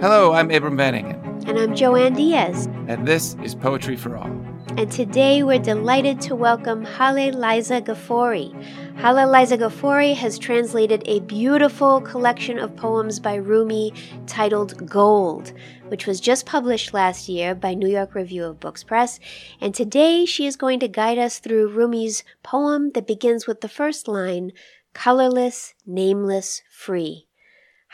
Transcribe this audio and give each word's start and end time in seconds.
Hello, 0.00 0.32
I'm 0.32 0.50
Abram 0.50 0.78
Van 0.78 0.94
Engen. 0.94 1.44
And 1.46 1.58
I'm 1.58 1.76
Joanne 1.76 2.14
Diaz. 2.14 2.70
And 2.88 3.06
this 3.06 3.36
is 3.44 3.54
Poetry 3.54 3.96
for 3.96 4.16
All. 4.16 4.30
And 4.78 4.90
today 4.90 5.42
we're 5.42 5.58
delighted 5.58 6.22
to 6.22 6.34
welcome 6.34 6.86
Haleh 6.86 7.34
Liza 7.34 7.82
Gafori. 7.82 8.50
Haleh 8.96 9.30
Liza 9.30 9.58
Gafori 9.58 10.14
has 10.14 10.38
translated 10.38 11.02
a 11.04 11.20
beautiful 11.20 12.00
collection 12.00 12.58
of 12.58 12.74
poems 12.76 13.20
by 13.20 13.34
Rumi 13.34 13.92
titled 14.26 14.88
Gold, 14.88 15.52
which 15.88 16.06
was 16.06 16.18
just 16.18 16.46
published 16.46 16.94
last 16.94 17.28
year 17.28 17.54
by 17.54 17.74
New 17.74 17.88
York 17.88 18.14
Review 18.14 18.46
of 18.46 18.58
Books 18.58 18.82
Press. 18.82 19.20
And 19.60 19.74
today 19.74 20.24
she 20.24 20.46
is 20.46 20.56
going 20.56 20.80
to 20.80 20.88
guide 20.88 21.18
us 21.18 21.40
through 21.40 21.74
Rumi's 21.74 22.24
poem 22.42 22.92
that 22.92 23.06
begins 23.06 23.46
with 23.46 23.60
the 23.60 23.68
first 23.68 24.08
line 24.08 24.52
Colorless, 24.94 25.74
Nameless, 25.84 26.62
Free. 26.70 27.26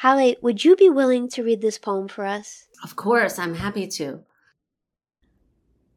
Hale, 0.01 0.35
would 0.41 0.65
you 0.65 0.75
be 0.75 0.89
willing 0.89 1.29
to 1.29 1.43
read 1.43 1.61
this 1.61 1.77
poem 1.77 2.07
for 2.07 2.25
us? 2.25 2.65
Of 2.83 2.95
course, 2.95 3.37
I'm 3.37 3.53
happy 3.55 3.85
to. 3.87 4.21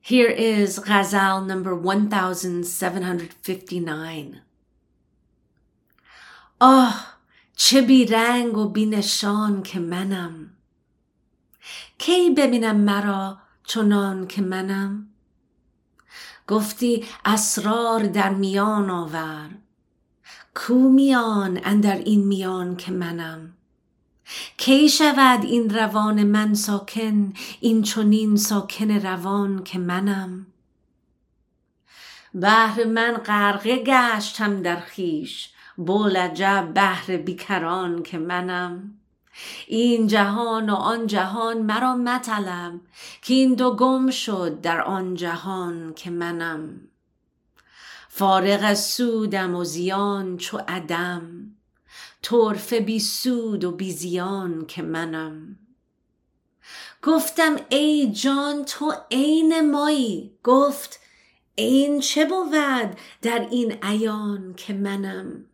Here 0.01 0.29
is 0.29 0.79
Ghazal 0.79 1.47
number 1.47 1.75
1759. 1.75 4.43
آه 6.61 7.07
چه 7.57 7.83
بی 7.83 8.05
رنگ 8.05 8.59
و 8.59 8.69
بی 8.69 8.87
نشان 8.87 9.62
که 9.62 9.80
منم 9.80 10.51
کی 11.98 12.30
ببینم 12.30 12.77
مرا 12.77 13.39
چنان 13.65 14.27
که 14.27 14.43
منم 14.43 15.09
گفتی 16.48 17.05
اسرار 17.25 18.03
در 18.03 18.34
میان 18.34 18.91
آور 18.91 19.51
کو 20.55 20.75
میان 20.75 21.61
اندر 21.65 21.97
این 21.97 22.27
میان 22.27 22.77
که 22.77 22.93
منم 22.93 23.55
کی 24.58 24.90
شود 24.90 25.46
این 25.46 25.70
روان 25.70 26.23
من 26.23 26.53
ساکن 26.53 27.34
این 27.59 27.81
چنین 27.81 28.36
ساکن 28.36 28.92
روان 28.92 29.64
که 29.64 29.80
منم؟ 29.80 30.48
بهر 32.34 32.84
من 32.84 33.12
غرقه 33.14 33.84
گشتم 33.84 34.62
در 34.62 34.80
خیش 34.80 35.50
بولجب 35.78 36.72
بهر 36.73 37.18
بیکران 37.18 38.03
که 38.03 38.18
منم. 38.18 38.94
این 39.68 40.08
جهان 40.08 40.70
و 40.70 40.73
آن 40.73 41.08
جهان 41.08 41.62
مرا 41.62 41.96
مطلب 41.96 42.73
که 43.22 43.34
این 43.34 43.53
دو 43.53 43.75
گم 43.75 44.09
شد 44.09 44.62
در 44.62 44.81
آن 44.81 45.16
جهان 45.16 45.94
که 45.94 46.09
منم. 46.09 46.81
فارغ 48.09 48.59
از 48.64 48.86
سودم 48.86 49.56
و 49.56 49.64
زیان 49.64 50.38
چو 50.38 50.59
عدم. 50.68 51.39
طرفه 52.22 52.80
بی 52.80 53.00
سود 53.00 53.64
و 53.64 53.72
بی 53.72 53.92
زیان 53.92 54.66
که 54.66 54.81
منم. 54.81 55.59
گفتم 57.03 57.56
ای 57.70 58.12
جان 58.12 58.66
تو 58.66 58.94
عین 59.12 59.72
مایی؟ 59.72 60.31
گفت 60.44 61.00
این 61.56 62.00
چه 62.00 62.25
بود 62.25 62.97
در 63.22 63.47
این 63.52 63.78
عیان 63.84 64.53
که 64.58 64.73
منم؟ 64.73 65.45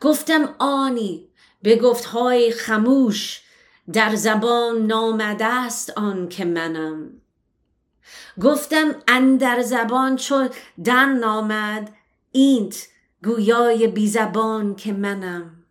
گفتم 0.00 0.54
آنی 0.58 1.28
به 1.62 1.80
های 2.12 2.52
خموش 2.52 3.42
در 3.92 4.14
زبان 4.14 4.86
نامده 4.86 5.44
است 5.44 5.98
آن 5.98 6.28
که 6.28 6.44
منم. 6.44 7.10
گفتم 8.40 8.94
اندر 9.08 9.62
زبان 9.62 10.16
چو 10.16 10.48
در 10.84 11.06
نامد 11.06 11.96
اینت 12.32 12.88
گویای 13.24 13.86
بی 13.86 14.08
زبان 14.08 14.74
که 14.74 14.92
منم. 14.92 15.64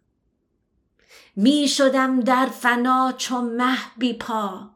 می 1.35 1.67
شدم 1.67 2.19
در 2.19 2.45
فنا 2.45 3.13
چو 3.17 3.41
مه 3.41 3.77
بی 3.97 4.13
پا. 4.13 4.69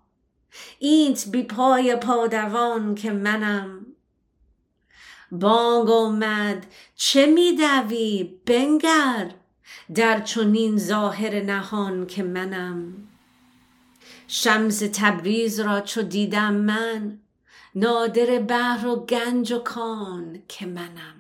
اینت 0.80 1.28
بی 1.32 1.44
پای 1.44 1.96
پادوان 1.96 2.96
که 2.96 3.12
منم. 3.12 3.86
بانگ 5.32 5.90
آمد 5.90 6.66
چه 6.96 7.26
می 7.26 7.56
دوی 7.56 8.24
بنگر 8.46 9.32
در 9.96 10.20
چنین 10.20 10.78
ظاهر 10.78 11.44
نهان 11.44 12.08
که 12.08 12.24
منم؟ 12.24 12.94
شمس 14.28 14.80
تبریز 14.80 15.60
را 15.60 15.82
چو 15.82 16.02
دیدم 16.02 16.54
من 16.54 17.20
نادر 17.76 18.40
بحر 18.40 18.88
و 18.88 18.96
گنج 18.96 19.52
و 19.52 19.60
کان 19.60 20.44
که 20.48 20.66
منم. 20.66 21.17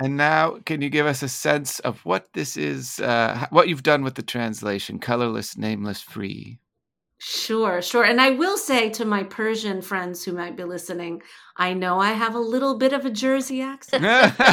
And 0.00 0.16
now, 0.16 0.58
can 0.66 0.82
you 0.82 0.90
give 0.90 1.06
us 1.06 1.22
a 1.22 1.28
sense 1.28 1.78
of 1.80 2.04
what 2.04 2.32
this 2.32 2.56
is, 2.56 2.98
uh, 2.98 3.46
what 3.50 3.68
you've 3.68 3.84
done 3.84 4.02
with 4.02 4.16
the 4.16 4.22
translation, 4.22 4.98
colorless, 4.98 5.56
nameless, 5.56 6.00
free? 6.00 6.58
Sure, 7.18 7.80
sure. 7.80 8.04
And 8.04 8.20
I 8.20 8.30
will 8.30 8.58
say 8.58 8.90
to 8.90 9.04
my 9.04 9.22
Persian 9.22 9.80
friends 9.80 10.24
who 10.24 10.32
might 10.32 10.56
be 10.56 10.64
listening, 10.64 11.22
I 11.56 11.72
know 11.72 12.00
I 12.00 12.12
have 12.12 12.34
a 12.34 12.40
little 12.40 12.76
bit 12.76 12.92
of 12.92 13.06
a 13.06 13.10
Jersey 13.10 13.62
accent. 13.62 14.02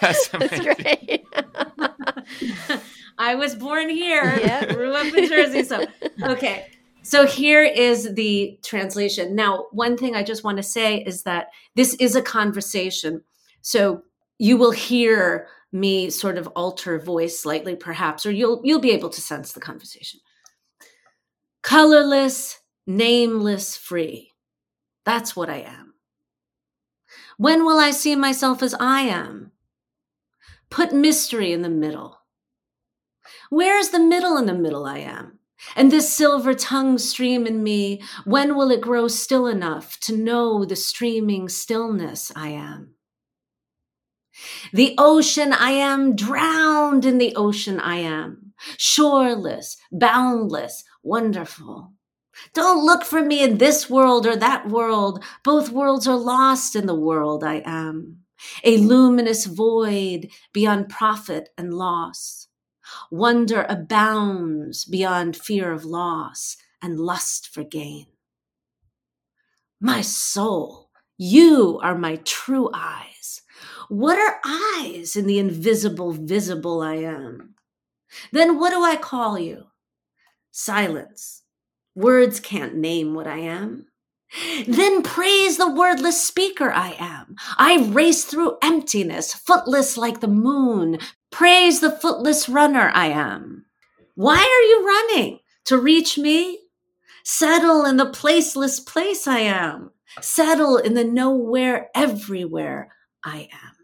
That's, 0.00 0.28
That's 0.28 0.60
great. 0.60 1.26
I 3.18 3.34
was 3.34 3.56
born 3.56 3.90
here, 3.90 4.38
yeah. 4.40 4.72
grew 4.72 4.94
up 4.94 5.12
in 5.12 5.28
Jersey. 5.28 5.64
So, 5.64 5.84
okay. 6.22 6.68
So 7.02 7.26
here 7.26 7.62
is 7.64 8.14
the 8.14 8.58
translation. 8.62 9.34
Now, 9.34 9.66
one 9.72 9.96
thing 9.96 10.14
I 10.14 10.22
just 10.22 10.44
want 10.44 10.58
to 10.58 10.62
say 10.62 10.98
is 10.98 11.22
that 11.22 11.48
this 11.74 11.94
is 11.94 12.14
a 12.14 12.22
conversation. 12.22 13.22
So 13.62 14.02
you 14.38 14.56
will 14.56 14.70
hear 14.70 15.48
me 15.72 16.10
sort 16.10 16.36
of 16.36 16.46
alter 16.48 16.98
voice 16.98 17.38
slightly 17.38 17.76
perhaps 17.76 18.26
or 18.26 18.32
you'll 18.32 18.60
you'll 18.64 18.80
be 18.80 18.90
able 18.90 19.08
to 19.08 19.20
sense 19.20 19.52
the 19.52 19.60
conversation. 19.60 20.20
Colorless, 21.62 22.58
nameless, 22.86 23.76
free. 23.76 24.32
That's 25.04 25.36
what 25.36 25.50
I 25.50 25.58
am. 25.58 25.94
When 27.36 27.64
will 27.64 27.78
I 27.78 27.90
see 27.90 28.16
myself 28.16 28.62
as 28.62 28.74
I 28.74 29.02
am? 29.02 29.52
Put 30.70 30.92
mystery 30.92 31.52
in 31.52 31.62
the 31.62 31.68
middle. 31.68 32.18
Where 33.50 33.78
is 33.78 33.90
the 33.90 33.98
middle 33.98 34.36
in 34.36 34.46
the 34.46 34.54
middle 34.54 34.86
I 34.86 34.98
am? 34.98 35.39
And 35.76 35.90
this 35.90 36.12
silver 36.12 36.54
tongue 36.54 36.98
stream 36.98 37.46
in 37.46 37.62
me, 37.62 38.02
when 38.24 38.56
will 38.56 38.70
it 38.70 38.80
grow 38.80 39.08
still 39.08 39.46
enough 39.46 39.98
to 40.00 40.16
know 40.16 40.64
the 40.64 40.76
streaming 40.76 41.48
stillness 41.48 42.32
I 42.34 42.48
am? 42.48 42.94
The 44.72 44.94
ocean 44.96 45.52
I 45.52 45.72
am, 45.72 46.16
drowned 46.16 47.04
in 47.04 47.18
the 47.18 47.34
ocean 47.36 47.78
I 47.78 47.96
am, 47.96 48.52
shoreless, 48.78 49.76
boundless, 49.92 50.84
wonderful. 51.02 51.92
Don't 52.54 52.84
look 52.84 53.04
for 53.04 53.22
me 53.22 53.42
in 53.42 53.58
this 53.58 53.90
world 53.90 54.26
or 54.26 54.36
that 54.36 54.68
world. 54.68 55.22
Both 55.44 55.70
worlds 55.70 56.08
are 56.08 56.16
lost 56.16 56.74
in 56.74 56.86
the 56.86 56.94
world 56.94 57.44
I 57.44 57.62
am, 57.66 58.20
a 58.64 58.78
luminous 58.78 59.44
void 59.44 60.30
beyond 60.52 60.88
profit 60.88 61.50
and 61.58 61.74
loss. 61.74 62.48
Wonder 63.10 63.66
abounds 63.68 64.84
beyond 64.84 65.36
fear 65.36 65.72
of 65.72 65.84
loss 65.84 66.56
and 66.82 66.98
lust 66.98 67.48
for 67.48 67.64
gain. 67.64 68.06
My 69.80 70.00
soul, 70.00 70.90
you 71.16 71.78
are 71.82 71.96
my 71.96 72.16
true 72.16 72.70
eyes. 72.74 73.42
What 73.88 74.18
are 74.18 74.40
eyes 74.44 75.16
in 75.16 75.26
the 75.26 75.38
invisible, 75.38 76.12
visible 76.12 76.80
I 76.80 76.96
am? 76.96 77.54
Then 78.32 78.58
what 78.58 78.70
do 78.70 78.82
I 78.82 78.96
call 78.96 79.38
you? 79.38 79.66
Silence. 80.50 81.42
Words 81.94 82.40
can't 82.40 82.76
name 82.76 83.14
what 83.14 83.26
I 83.26 83.38
am. 83.38 83.86
Then 84.66 85.02
praise 85.02 85.56
the 85.56 85.70
wordless 85.70 86.24
speaker 86.24 86.70
I 86.70 86.94
am. 86.98 87.34
I 87.58 87.88
race 87.90 88.24
through 88.24 88.58
emptiness, 88.62 89.34
footless 89.34 89.96
like 89.96 90.20
the 90.20 90.28
moon, 90.28 90.98
Praise 91.30 91.80
the 91.80 91.90
footless 91.90 92.48
runner 92.48 92.90
I 92.94 93.06
am. 93.06 93.66
Why 94.14 94.36
are 94.36 94.66
you 94.68 94.86
running? 94.86 95.40
To 95.66 95.78
reach 95.78 96.18
me? 96.18 96.58
Settle 97.24 97.84
in 97.84 97.96
the 97.96 98.10
placeless 98.10 98.84
place 98.84 99.26
I 99.28 99.40
am. 99.40 99.90
Settle 100.20 100.76
in 100.76 100.94
the 100.94 101.04
nowhere, 101.04 101.88
everywhere 101.94 102.94
I 103.24 103.48
am. 103.52 103.76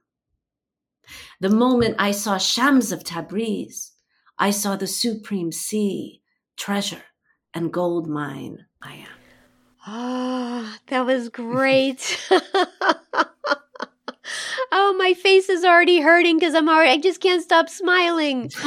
The 1.41 1.51
moment 1.51 1.97
I 1.99 2.11
saw 2.11 2.39
Shams 2.39 2.91
of 2.93 3.05
Tabriz, 3.05 3.93
I 4.39 4.51
saw 4.51 4.77
the 4.77 4.87
supreme 4.87 5.53
sea, 5.53 6.23
treasure, 6.57 7.05
and 7.55 7.73
gold 7.73 8.09
mine 8.09 8.67
I 8.83 8.95
am. 8.95 9.09
Ah, 9.87 10.75
oh, 10.75 10.79
that 10.89 11.07
was 11.07 11.29
great. 11.29 12.19
my 14.99 15.15
face 15.15 15.49
is 15.49 15.65
already 15.65 16.01
hurting 16.01 16.39
because 16.39 16.55
I'm 16.55 16.69
already, 16.69 16.91
I 16.91 16.99
just 16.99 17.21
can't 17.21 17.43
stop 17.43 17.69
smiling. 17.69 18.51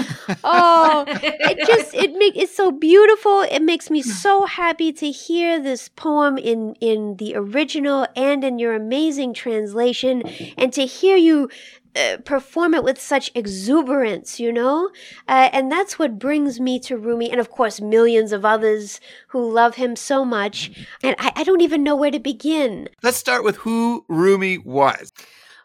Oh, 0.43 1.05
it 1.07 1.65
just, 1.65 1.93
it 1.95 2.13
make 2.13 2.37
it's 2.37 2.55
so 2.55 2.71
beautiful. 2.71 3.41
It 3.41 3.61
makes 3.61 3.89
me 3.89 4.01
so 4.03 4.45
happy 4.45 4.93
to 4.93 5.09
hear 5.09 5.59
this 5.59 5.89
poem 5.89 6.37
in, 6.37 6.75
in 6.79 7.15
the 7.17 7.35
original 7.35 8.07
and 8.15 8.43
in 8.43 8.59
your 8.59 8.75
amazing 8.75 9.33
translation 9.33 10.21
and 10.55 10.71
to 10.73 10.85
hear 10.85 11.17
you 11.17 11.49
uh, 11.95 12.17
perform 12.23 12.75
it 12.75 12.83
with 12.83 13.01
such 13.01 13.31
exuberance, 13.33 14.39
you 14.39 14.51
know? 14.51 14.89
Uh, 15.27 15.49
and 15.51 15.71
that's 15.71 15.97
what 15.97 16.19
brings 16.19 16.59
me 16.59 16.79
to 16.79 16.95
Rumi, 16.95 17.31
and 17.31 17.39
of 17.39 17.49
course, 17.49 17.81
millions 17.81 18.31
of 18.31 18.45
others 18.45 19.01
who 19.29 19.51
love 19.51 19.75
him 19.75 19.95
so 19.95 20.23
much. 20.23 20.71
And 21.01 21.15
I, 21.17 21.31
I 21.37 21.43
don't 21.43 21.61
even 21.61 21.83
know 21.83 21.95
where 21.95 22.11
to 22.11 22.19
begin. 22.19 22.89
Let's 23.01 23.17
start 23.17 23.43
with 23.43 23.57
who 23.57 24.05
Rumi 24.07 24.59
was. 24.59 25.11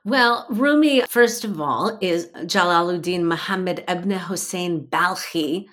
Well, 0.05 0.47
Rumi, 0.51 1.01
first 1.09 1.45
of 1.45 1.59
all, 1.59 1.97
is 2.03 2.27
Jalaluddin 2.27 3.23
Muhammad 3.23 3.85
ibn 3.89 4.11
Hussein 4.11 4.87
Balkhi, 4.87 5.67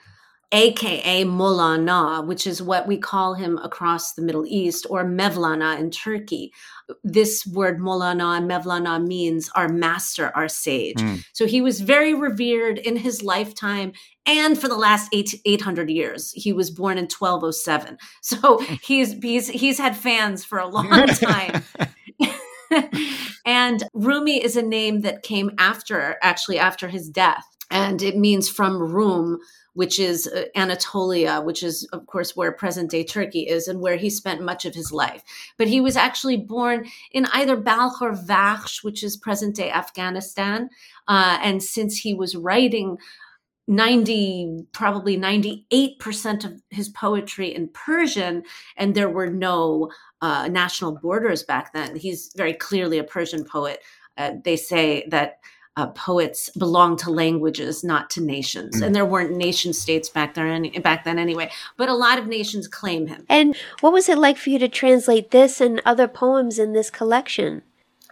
aka 0.54 1.26
Molana, 1.26 2.26
which 2.26 2.48
is 2.48 2.62
what 2.62 2.88
we 2.88 2.98
call 2.98 3.34
him 3.34 3.58
across 3.58 4.14
the 4.14 4.22
Middle 4.22 4.46
East, 4.48 4.88
or 4.90 5.04
Mevlana 5.04 5.78
in 5.78 5.92
Turkey. 5.92 6.54
This 7.04 7.46
word 7.46 7.80
Molana 7.80 8.38
and 8.38 8.50
Mevlana 8.50 9.06
means 9.06 9.50
our 9.54 9.68
master, 9.68 10.32
our 10.34 10.48
sage. 10.48 10.98
Mm. 10.98 11.26
So 11.34 11.46
he 11.46 11.60
was 11.62 11.82
very 11.82 12.14
revered 12.14 12.78
in 12.78 12.98
his 12.98 13.24
lifetime 13.24 13.92
and 14.26 14.58
for 14.58 14.68
the 14.68 14.78
last 14.78 15.10
eight, 15.14 15.34
800 15.46 15.90
years. 15.90 16.32
He 16.34 16.54
was 16.54 16.70
born 16.70 16.98
in 16.98 17.06
1207. 17.06 17.98
So 18.22 18.60
he's, 18.84 19.14
he's, 19.22 19.50
he's 19.50 19.78
had 19.78 19.96
fans 19.96 20.46
for 20.46 20.60
a 20.60 20.68
long 20.70 21.08
time. 21.08 21.64
and 23.46 23.84
Rumi 23.94 24.44
is 24.44 24.56
a 24.56 24.62
name 24.62 25.02
that 25.02 25.24
came 25.24 25.52
after, 25.58 26.18
actually, 26.22 26.60
after 26.60 26.88
his 26.88 27.10
death. 27.10 27.46
And 27.70 28.02
it 28.02 28.18
means 28.18 28.50
from 28.50 28.82
Rum, 28.82 29.40
which 29.74 30.00
is 30.00 30.28
uh, 30.28 30.46
Anatolia, 30.56 31.40
which 31.42 31.64
is, 31.64 31.88
of 31.94 32.06
course, 32.06 32.36
where 32.36 32.52
present 32.52 32.92
day 32.92 33.04
Turkey 33.04 33.48
is 33.48 33.68
and 33.68 33.80
where 33.80 33.96
he 33.96 34.10
spent 34.10 34.42
much 34.42 34.66
of 34.66 34.76
his 34.76 34.92
life. 34.92 35.24
But 35.58 35.70
he 35.70 35.80
was 35.80 35.96
actually 35.96 36.38
born 36.38 36.88
in 37.12 37.26
either 37.28 37.56
Balkh 37.56 38.02
or 38.02 38.14
Vakhsh, 38.14 38.84
which 38.84 39.04
is 39.04 39.16
present 39.16 39.56
day 39.56 39.72
Afghanistan. 39.72 40.70
Uh, 41.08 41.38
and 41.42 41.64
since 41.64 41.98
he 41.98 42.14
was 42.14 42.36
writing 42.36 42.98
90 43.72 44.68
probably 44.74 45.18
98% 45.18 46.46
of 46.46 46.62
his 46.70 46.90
poetry 46.90 47.56
in 47.56 47.70
persian 47.70 48.44
and 48.78 48.94
there 48.96 49.10
were 49.10 49.30
no 49.30 49.90
uh, 50.22 50.48
national 50.50 50.92
borders 50.92 51.42
back 51.44 51.72
then 51.74 51.96
he's 51.96 52.32
very 52.36 52.54
clearly 52.54 52.98
a 53.00 53.04
persian 53.04 53.44
poet 53.46 53.80
uh, 54.18 54.32
they 54.44 54.58
say 54.58 55.06
that 55.10 55.40
uh, 55.78 55.88
poets 55.88 56.50
belong 56.58 56.98
to 56.98 57.10
languages 57.10 57.82
not 57.82 58.10
to 58.10 58.20
nations 58.22 58.82
Mm. 58.82 58.86
and 58.88 58.96
there 58.96 59.06
weren't 59.06 59.38
nation 59.38 59.72
states 59.74 60.10
back 60.10 60.34
there 60.34 60.48
any, 60.48 60.70
back 60.80 61.06
then 61.06 61.18
anyway 61.18 61.50
but 61.78 61.88
a 61.88 61.94
lot 61.94 62.20
of 62.20 62.28
nations 62.28 62.68
claim 62.68 63.08
him 63.08 63.26
And 63.30 63.56
what 63.80 63.94
was 63.94 64.10
it 64.10 64.18
like 64.18 64.38
for 64.38 64.50
you 64.50 64.60
to 64.60 64.68
translate 64.68 65.32
this 65.32 65.62
and 65.62 65.82
other 65.86 66.10
poems 66.10 66.60
in 66.60 66.74
this 66.74 66.90
collection? 66.90 67.62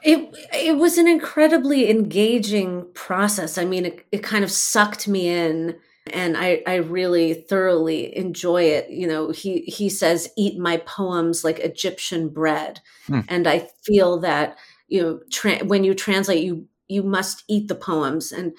It 0.04 0.36
it 0.54 0.78
was 0.78 0.98
an 0.98 1.08
incredibly 1.08 1.90
engaging 1.90 2.86
process. 2.94 3.58
I 3.58 3.66
mean, 3.66 3.86
it, 3.86 4.06
it 4.12 4.24
kind 4.24 4.44
of 4.44 4.52
sucked 4.52 5.08
me 5.08 5.28
in 5.28 5.76
and 6.14 6.38
I, 6.38 6.62
I 6.66 6.76
really 6.76 7.34
thoroughly 7.34 8.16
enjoy 8.18 8.64
it. 8.64 8.90
You 8.90 9.08
know, 9.08 9.32
he 9.32 9.62
he 9.62 9.90
says, 9.90 10.32
eat 10.38 10.58
my 10.58 10.78
poems 10.78 11.44
like 11.44 11.60
Egyptian 11.60 12.30
bread. 12.30 12.80
Hmm. 13.08 13.22
And 13.28 13.48
I 13.48 13.70
feel 13.84 14.20
that, 14.20 14.58
you 14.88 15.02
know, 15.02 15.20
tra- 15.32 15.66
when 15.66 15.84
you 15.84 15.94
translate, 15.94 16.44
you 16.44 16.68
you 16.88 17.04
must 17.04 17.44
eat 17.48 17.68
the 17.68 17.76
poems. 17.76 18.32
And 18.32 18.54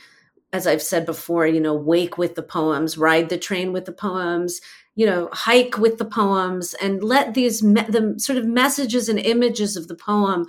as 0.52 0.66
I've 0.66 0.82
said 0.82 1.06
before, 1.06 1.46
you 1.46 1.60
know, 1.60 1.74
wake 1.74 2.18
with 2.18 2.34
the 2.34 2.42
poems, 2.42 2.98
ride 2.98 3.28
the 3.28 3.38
train 3.38 3.72
with 3.72 3.84
the 3.84 3.92
poems, 3.92 4.60
you 4.94 5.06
know, 5.06 5.28
hike 5.32 5.78
with 5.78 5.98
the 5.98 6.04
poems, 6.04 6.74
and 6.74 7.02
let 7.02 7.34
these 7.34 7.62
me- 7.62 7.82
the 7.88 8.14
sort 8.18 8.38
of 8.38 8.46
messages 8.46 9.08
and 9.08 9.18
images 9.18 9.76
of 9.76 9.88
the 9.88 9.94
poem 9.94 10.46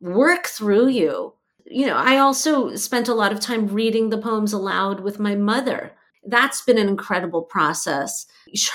work 0.00 0.46
through 0.46 0.88
you. 0.88 1.34
You 1.66 1.86
know, 1.86 1.96
I 1.96 2.18
also 2.18 2.74
spent 2.76 3.08
a 3.08 3.14
lot 3.14 3.32
of 3.32 3.40
time 3.40 3.66
reading 3.68 4.08
the 4.08 4.18
poems 4.18 4.52
aloud 4.52 5.00
with 5.00 5.18
my 5.18 5.34
mother. 5.34 5.92
That's 6.26 6.62
been 6.62 6.78
an 6.78 6.88
incredible 6.88 7.42
process. 7.42 8.26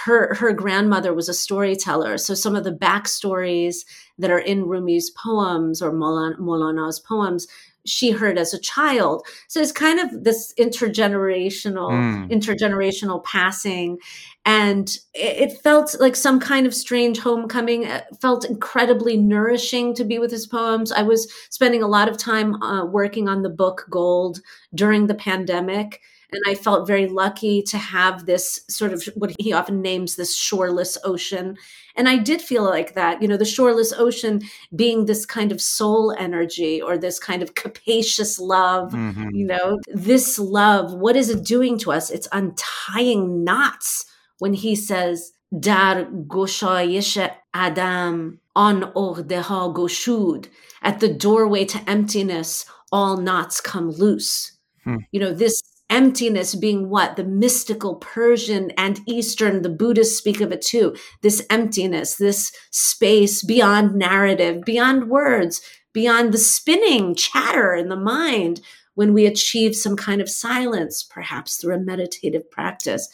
Her 0.05 0.33
her 0.35 0.53
grandmother 0.53 1.13
was 1.13 1.29
a 1.29 1.33
storyteller, 1.33 2.17
so 2.17 2.33
some 2.33 2.55
of 2.55 2.63
the 2.63 2.71
backstories 2.71 3.77
that 4.17 4.31
are 4.31 4.39
in 4.39 4.65
Rumi's 4.65 5.11
poems 5.11 5.81
or 5.81 5.91
Molan- 5.91 6.37
Molana's 6.39 6.99
poems, 6.99 7.47
she 7.85 8.12
heard 8.12 8.38
as 8.38 8.53
a 8.53 8.59
child. 8.59 9.25
So 9.47 9.59
it's 9.59 9.71
kind 9.71 10.00
of 10.00 10.24
this 10.24 10.53
intergenerational 10.59 11.91
Mm. 11.91 12.30
intergenerational 12.31 13.24
passing 13.24 13.97
and 14.45 14.97
it, 15.13 15.62
felt 15.62 15.95
like 16.00 16.15
some 16.15 16.39
kind 16.39 16.65
of 16.68 16.74
strange 16.74 17.19
homecoming 17.19 17.83
it 17.83 18.06
felt 18.21 18.45
incredibly 18.45 19.15
nourishing 19.18 19.94
to 19.95 20.03
be 20.03 20.19
with 20.19 20.31
his 20.31 20.47
poems 20.47 20.91
i 20.91 21.01
was 21.01 21.31
spending 21.50 21.81
a 21.83 21.88
lot 21.88 22.09
of 22.09 22.18
time 22.18 22.62
uh, 22.62 22.85
working 22.85 23.30
on 23.30 23.41
the 23.44 23.50
book 23.50 23.85
gold 23.89 24.41
during 24.74 25.07
the 25.07 25.15
pandemic 25.15 26.01
and 26.33 26.44
i 26.47 26.56
felt 26.56 26.88
very 26.88 27.07
lucky 27.07 27.62
to 27.62 27.77
have 27.77 28.25
this 28.25 28.62
sort 28.69 28.94
of 28.94 29.03
what 29.15 29.33
he 29.39 29.53
often 29.53 29.81
names 29.81 30.15
this 30.15 30.35
shoreless 30.35 30.97
ocean 31.03 31.56
and 31.95 32.09
i 32.09 32.18
did 32.18 32.41
feel 32.41 32.63
like 32.63 32.94
that 32.95 33.21
you 33.21 33.27
know 33.27 33.38
the 33.38 33.45
shoreless 33.45 33.94
ocean 33.94 34.41
being 34.75 35.06
this 35.06 35.25
kind 35.25 35.51
of 35.51 35.62
soul 35.62 36.13
energy 36.18 36.81
or 36.81 36.97
this 36.97 37.19
kind 37.19 37.41
of 37.44 37.53
capacious 37.56 38.39
love 38.39 38.91
Mhm. 38.91 39.30
you 39.33 39.45
know 39.45 39.80
this 39.94 40.39
love 40.39 40.94
what 40.94 41.15
is 41.15 41.30
it 41.30 41.44
doing 41.45 41.77
to 41.80 41.91
us 41.91 42.09
it's 42.09 42.27
untying 42.31 43.44
knots 43.44 44.06
when 44.39 44.53
he 44.53 44.75
says 44.75 45.31
dar 45.59 46.06
goshayish 46.27 47.18
adam 47.53 48.39
on 48.56 48.81
ordeha 48.94 49.74
goshud 49.74 50.47
at 50.81 51.00
the 51.00 51.07
doorway 51.13 51.63
to 51.65 51.80
emptiness 51.89 52.65
all 52.91 53.18
knots 53.18 53.62
come 53.62 53.89
loose 53.91 54.51
Hmm. 54.83 54.97
you 55.13 55.19
know 55.19 55.33
this 55.33 55.62
emptiness 55.94 56.56
being 56.56 56.90
what 56.90 57.16
the 57.16 57.24
mystical 57.24 57.95
persian 57.95 58.72
and 58.72 59.00
eastern 59.06 59.62
the 59.62 59.69
buddhists 59.69 60.18
speak 60.18 60.42
of 60.42 60.51
it 60.51 60.62
too 60.62 60.95
this 61.22 61.45
emptiness 61.50 62.16
this 62.16 62.51
space 62.72 63.44
beyond 63.44 63.95
narrative 63.95 64.63
beyond 64.66 65.10
words 65.10 65.62
beyond 65.94 66.34
the 66.34 66.38
spinning 66.38 67.16
chatter 67.16 67.74
in 67.74 67.90
the 67.90 67.95
mind 67.95 68.60
when 68.95 69.13
we 69.13 69.25
achieve 69.25 69.75
some 69.75 69.95
kind 69.95 70.22
of 70.22 70.30
silence, 70.30 71.04
perhaps 71.04 71.57
through 71.57 71.75
a 71.75 71.80
meditative 71.80 72.50
practice. 72.51 73.10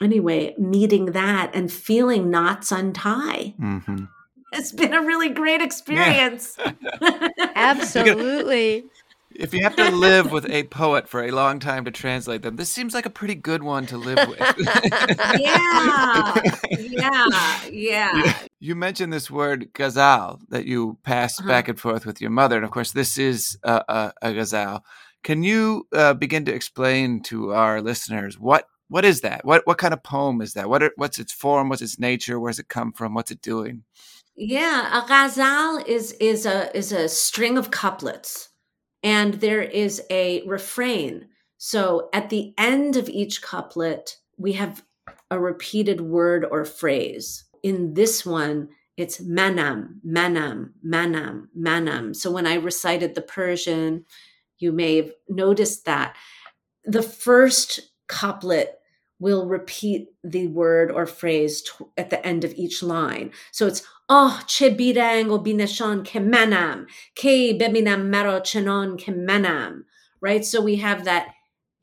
Anyway, 0.00 0.54
meeting 0.58 1.06
that 1.06 1.50
and 1.54 1.72
feeling 1.72 2.30
knots 2.30 2.70
untie. 2.70 3.54
Mhm. 3.60 4.08
It's 4.52 4.72
been 4.72 4.94
a 4.94 5.02
really 5.02 5.28
great 5.28 5.60
experience. 5.60 6.56
Absolutely. 7.54 8.84
If 9.38 9.52
you 9.54 9.62
have 9.62 9.76
to 9.76 9.90
live 9.90 10.32
with 10.32 10.48
a 10.50 10.64
poet 10.64 11.08
for 11.08 11.22
a 11.24 11.30
long 11.30 11.58
time 11.58 11.84
to 11.84 11.90
translate 11.90 12.42
them, 12.42 12.56
this 12.56 12.70
seems 12.70 12.94
like 12.94 13.06
a 13.06 13.10
pretty 13.10 13.34
good 13.34 13.62
one 13.62 13.86
to 13.86 13.96
live 13.98 14.28
with. 14.28 14.40
yeah, 15.38 16.34
yeah, 16.78 17.60
yeah. 17.70 18.38
You 18.60 18.74
mentioned 18.74 19.12
this 19.12 19.30
word 19.30 19.68
ghazal 19.74 20.40
that 20.48 20.66
you 20.66 20.98
passed 21.02 21.40
Uh-huh. 21.40 21.48
back 21.48 21.68
and 21.68 21.78
forth 21.78 22.06
with 22.06 22.20
your 22.20 22.30
mother, 22.30 22.56
and 22.56 22.64
of 22.64 22.70
course, 22.70 22.92
this 22.92 23.18
is 23.18 23.58
a, 23.62 23.84
a, 23.88 24.12
a 24.22 24.32
ghazal. 24.32 24.84
Can 25.22 25.42
you 25.42 25.86
uh, 25.92 26.14
begin 26.14 26.44
to 26.46 26.54
explain 26.54 27.22
to 27.24 27.52
our 27.52 27.80
listeners 27.82 28.38
what 28.38 28.68
what 28.88 29.04
is 29.04 29.20
that? 29.22 29.44
What 29.44 29.66
what 29.66 29.78
kind 29.78 29.92
of 29.92 30.02
poem 30.02 30.40
is 30.40 30.54
that? 30.54 30.68
What 30.68 30.82
are, 30.82 30.92
what's 30.96 31.18
its 31.18 31.32
form? 31.32 31.68
What's 31.68 31.82
its 31.82 31.98
nature? 31.98 32.38
Where's 32.38 32.58
it 32.60 32.68
come 32.68 32.92
from? 32.92 33.14
What's 33.14 33.30
it 33.32 33.42
doing? 33.42 33.82
Yeah, 34.36 35.02
a 35.02 35.06
ghazal 35.08 35.82
is 35.86 36.12
is 36.20 36.46
a 36.46 36.74
is 36.76 36.92
a 36.92 37.08
string 37.08 37.58
of 37.58 37.70
couplets, 37.70 38.50
and 39.06 39.34
there 39.34 39.62
is 39.62 40.02
a 40.10 40.42
refrain. 40.48 41.28
So 41.58 42.08
at 42.12 42.28
the 42.28 42.52
end 42.58 42.96
of 42.96 43.08
each 43.08 43.40
couplet, 43.40 44.16
we 44.36 44.54
have 44.54 44.82
a 45.30 45.38
repeated 45.38 46.00
word 46.00 46.44
or 46.50 46.64
phrase. 46.64 47.44
In 47.62 47.94
this 47.94 48.26
one, 48.26 48.68
it's 48.96 49.20
manam, 49.20 50.00
manam, 50.04 50.70
manam, 50.84 51.46
manam. 51.56 52.16
So 52.16 52.32
when 52.32 52.48
I 52.48 52.54
recited 52.54 53.14
the 53.14 53.22
Persian, 53.22 54.04
you 54.58 54.72
may 54.72 54.96
have 54.96 55.12
noticed 55.28 55.84
that 55.84 56.16
the 56.84 57.02
first 57.02 57.92
couplet 58.08 58.80
will 59.20 59.46
repeat 59.46 60.08
the 60.24 60.48
word 60.48 60.90
or 60.90 61.06
phrase 61.06 61.62
t- 61.62 61.84
at 61.96 62.10
the 62.10 62.26
end 62.26 62.42
of 62.42 62.52
each 62.54 62.82
line. 62.82 63.30
So 63.52 63.68
it's 63.68 63.86
Oh, 64.11 64.43
چه 64.47 64.69
بیرنگ 64.69 65.31
و 65.31 65.37
بینشان 65.37 66.03
که 66.03 66.19
منم 66.19 66.85
کی 67.15 67.53
ببینم 67.53 68.01
مرا 68.01 68.39
چنان 68.39 68.97
که 68.97 69.11
منم 69.11 69.85
right 70.25 70.43
so 70.45 70.57
we 70.61 70.75
have 70.81 71.03
that 71.05 71.25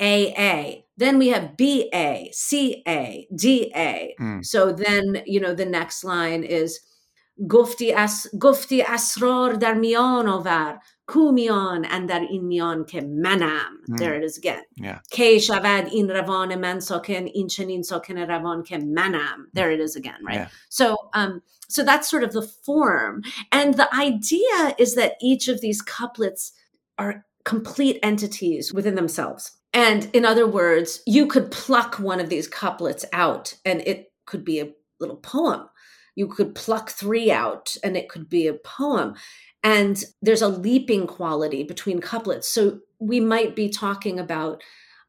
AA 0.00 0.84
then 0.98 1.18
we 1.18 1.28
have 1.28 1.56
BA 1.56 2.30
CA 2.32 3.26
DA 3.42 4.14
Mm. 4.20 4.44
so 4.44 4.72
then 4.72 5.22
you 5.26 5.40
know 5.40 5.54
the 5.54 5.64
next 5.78 6.04
line 6.04 6.44
is 6.44 6.80
گفتی 7.50 7.94
as 7.94 8.26
گفتی 8.42 8.82
اسرار 8.82 9.52
در 9.52 9.74
میان 9.74 10.28
آور 10.28 10.78
کو 11.06 11.32
میان 11.32 11.86
اندر 11.90 12.20
این 12.20 12.44
میان 12.44 12.84
که 12.84 13.00
منم 13.00 13.70
Mm. 13.88 13.96
there 13.98 14.14
it 14.20 14.24
is 14.30 14.38
again 14.38 14.62
Yeah. 14.76 14.98
کی 15.10 15.40
شود 15.40 15.86
این 15.92 16.10
روان 16.10 16.54
من 16.54 16.80
ساکن 16.80 17.24
این 17.26 17.46
چنین 17.46 17.82
ساکن 17.82 18.18
روان 18.18 18.62
که 18.62 18.78
منم 18.78 19.46
there 19.56 19.70
it 19.76 19.80
is 19.80 19.96
again 19.96 20.24
right 20.24 20.34
Yeah. 20.34 20.48
so 20.68 20.96
um 21.14 21.42
so 21.68 21.82
that's 21.84 22.08
sort 22.10 22.24
of 22.24 22.32
the 22.32 22.46
form 22.66 23.22
and 23.52 23.74
the 23.74 23.88
idea 24.10 24.74
is 24.78 24.94
that 24.94 25.12
each 25.30 25.48
of 25.48 25.60
these 25.60 25.80
couplets 25.82 26.52
are 26.98 27.24
complete 27.44 27.98
entities 28.02 28.74
within 28.74 28.94
themselves. 28.94 29.52
And 29.72 30.00
in 30.12 30.24
other 30.32 30.46
words, 30.46 30.90
you 31.06 31.26
could 31.32 31.50
pluck 31.50 31.92
one 32.10 32.20
of 32.20 32.28
these 32.28 32.48
couplets 32.62 33.04
out 33.24 33.54
and 33.64 33.80
it 33.92 34.12
could 34.26 34.44
be 34.44 34.60
a 34.60 34.70
little 35.00 35.16
poem. 35.16 35.60
You 36.14 36.26
could 36.26 36.54
pluck 36.54 36.86
three 36.90 37.30
out 37.30 37.66
and 37.84 37.96
it 37.96 38.08
could 38.12 38.28
be 38.28 38.44
a 38.48 38.54
poem. 38.78 39.14
And 39.63 40.03
there's 40.21 40.41
a 40.41 40.47
leaping 40.49 41.07
quality 41.07 41.63
between 41.63 42.01
couplets. 42.01 42.49
So 42.49 42.79
we 42.99 43.19
might 43.19 43.55
be 43.55 43.69
talking 43.69 44.19
about 44.19 44.61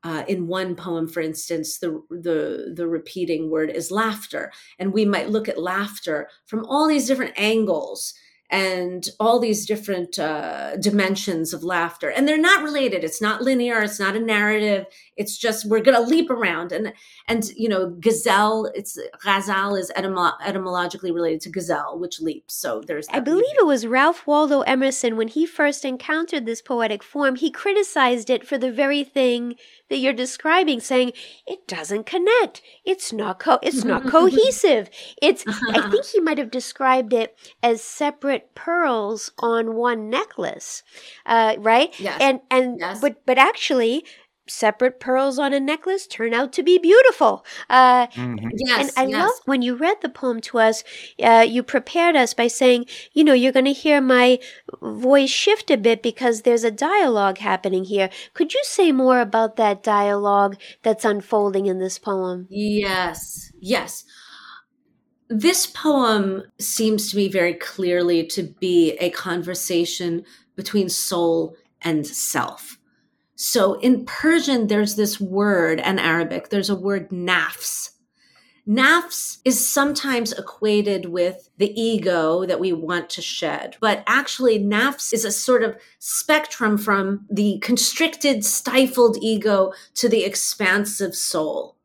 uh, 0.05 0.23
in 0.29 0.47
one 0.47 0.77
poem, 0.77 1.09
for 1.09 1.21
instance, 1.21 1.79
the, 1.79 2.03
the 2.11 2.75
the 2.77 2.87
repeating 2.87 3.51
word 3.51 3.71
is 3.71 3.91
laughter, 3.91 4.53
and 4.79 4.93
we 4.93 5.07
might 5.07 5.31
look 5.31 5.49
at 5.49 5.59
laughter 5.59 6.29
from 6.45 6.65
all 6.67 6.87
these 6.87 7.07
different 7.07 7.33
angles 7.39 8.13
and 8.51 9.09
all 9.19 9.41
these 9.41 9.65
different 9.65 10.19
uh, 10.19 10.77
dimensions 10.77 11.55
of 11.55 11.65
laughter. 11.65 12.11
And 12.11 12.29
they're 12.29 12.37
not 12.37 12.63
related. 12.63 13.03
It's 13.03 13.23
not 13.23 13.41
linear. 13.41 13.83
It's 13.83 13.99
not 13.99 14.15
a 14.15 14.21
narrative 14.21 14.85
it's 15.17 15.37
just 15.37 15.69
we're 15.69 15.81
going 15.81 15.97
to 15.97 16.03
leap 16.03 16.31
around 16.31 16.73
and 16.73 16.93
and 17.29 17.51
you 17.57 17.69
know 17.69 17.91
gazelle 18.01 18.71
it's 18.75 18.99
ghazal 19.25 19.75
is 19.75 19.91
etymo- 19.97 20.35
etymologically 20.45 21.11
related 21.11 21.41
to 21.41 21.51
gazelle 21.51 21.99
which 21.99 22.21
leaps 22.21 22.55
so 22.55 22.81
there's 22.87 23.07
i 23.11 23.21
believe 23.21 23.43
leaping. 23.43 23.57
it 23.61 23.67
was 23.67 23.87
ralph 23.87 24.27
waldo 24.27 24.61
emerson 24.63 25.17
when 25.17 25.29
he 25.29 25.47
first 25.47 25.85
encountered 25.85 26.47
this 26.47 26.63
poetic 26.63 27.03
form 27.03 27.37
he 27.37 27.51
criticized 27.51 28.31
it 28.31 28.47
for 28.47 28.59
the 28.59 28.73
very 28.73 29.05
thing 29.05 29.55
that 29.91 29.99
you're 29.99 30.13
describing 30.13 30.81
saying 30.81 31.13
it 31.47 31.67
doesn't 31.67 32.07
connect 32.07 32.63
it's 32.85 33.13
not 33.13 33.39
co- 33.39 33.59
it's 33.63 33.85
not 33.85 34.07
cohesive 34.09 34.89
it's 35.21 35.45
i 35.73 35.89
think 35.91 36.05
he 36.07 36.21
might 36.21 36.39
have 36.39 36.51
described 36.51 37.13
it 37.13 37.37
as 37.63 37.83
separate 37.83 38.55
pearls 38.55 39.31
on 39.39 39.75
one 39.75 40.09
necklace 40.11 40.83
uh, 41.27 41.55
right 41.59 41.99
yes. 42.01 42.19
and 42.21 42.41
and 42.51 42.81
yes. 42.81 43.01
but 43.01 43.25
but 43.27 43.39
actually 43.39 44.05
separate 44.47 45.01
pearls 45.01 45.39
on 45.39 45.53
a 45.53 45.61
necklace 45.61 46.07
turn 46.07 46.35
out 46.35 46.53
to 46.53 46.63
be 46.63 46.79
beautiful. 46.79 47.45
Uh, 47.71 48.07
mm-hmm. 48.09 48.49
Yes, 48.57 48.81
and 48.81 48.91
I 48.97 49.11
yes. 49.11 49.21
love 49.21 49.35
when 49.47 49.63
you 49.63 49.75
read 49.75 49.99
the 50.03 50.09
poem 50.09 50.41
to 50.43 50.59
us, 50.59 50.85
uh, 51.23 51.47
you 51.49 51.63
prepared 51.63 52.17
us 52.17 52.35
by 52.35 52.49
saying, 52.49 52.87
you 53.13 53.25
know, 53.25 53.33
you're 53.33 53.53
going 53.53 53.65
to 53.65 53.73
hear 53.73 54.01
my 54.01 54.39
voice 54.83 55.31
shift 55.31 55.71
a 55.71 55.77
bit 55.77 56.03
because 56.03 56.43
there's 56.43 56.65
a 56.65 56.71
dialogue 56.71 57.39
happening 57.39 57.85
here. 57.85 58.11
Could 58.35 58.55
you 58.55 58.63
say 58.65 58.93
more 58.93 59.21
about 59.21 59.57
that 59.57 59.83
dialogue 59.83 60.57
that's 60.83 61.05
unfolding 61.05 61.67
in 61.67 61.79
this 61.79 61.99
poem? 61.99 62.47
Yes, 62.51 63.53
yes. 63.61 64.05
This 65.29 65.67
poem 65.67 66.43
seems 66.59 67.11
to 67.11 67.17
me 67.17 67.29
very 67.29 67.55
clearly 67.55 68.27
to 68.27 68.43
be 68.43 68.93
a 69.01 69.11
conversation 69.11 70.25
between 70.55 70.89
soul 70.89 71.57
and 71.81 72.07
self 72.07 72.79
so 73.37 73.75
in 73.75 74.05
Persian, 74.05 74.69
there's 74.69 74.97
this 74.97 75.21
word, 75.21 75.81
and 75.81 75.99
Arabic, 75.99 76.51
there's 76.51 76.71
a 76.71 76.77
word 76.77 77.11
nafs. 77.11 77.91
Nafs 78.67 79.39
is 79.45 79.69
sometimes 79.69 80.33
equated 80.33 81.07
with 81.07 81.51
the 81.59 81.79
ego 81.79 82.47
that 82.47 82.61
we 82.61 82.73
want 82.73 83.11
to 83.11 83.21
shed. 83.21 83.77
But 83.79 84.03
actually, 84.07 84.59
nafs 84.59 85.13
is 85.13 85.25
a 85.25 85.33
sort 85.33 85.63
of 85.63 85.77
spectrum 85.99 86.79
from 86.79 87.27
the 87.31 87.59
constricted, 87.59 88.45
stifled 88.45 89.19
ego 89.21 89.73
to 89.97 90.09
the 90.09 90.25
expansive 90.25 91.15
soul 91.15 91.77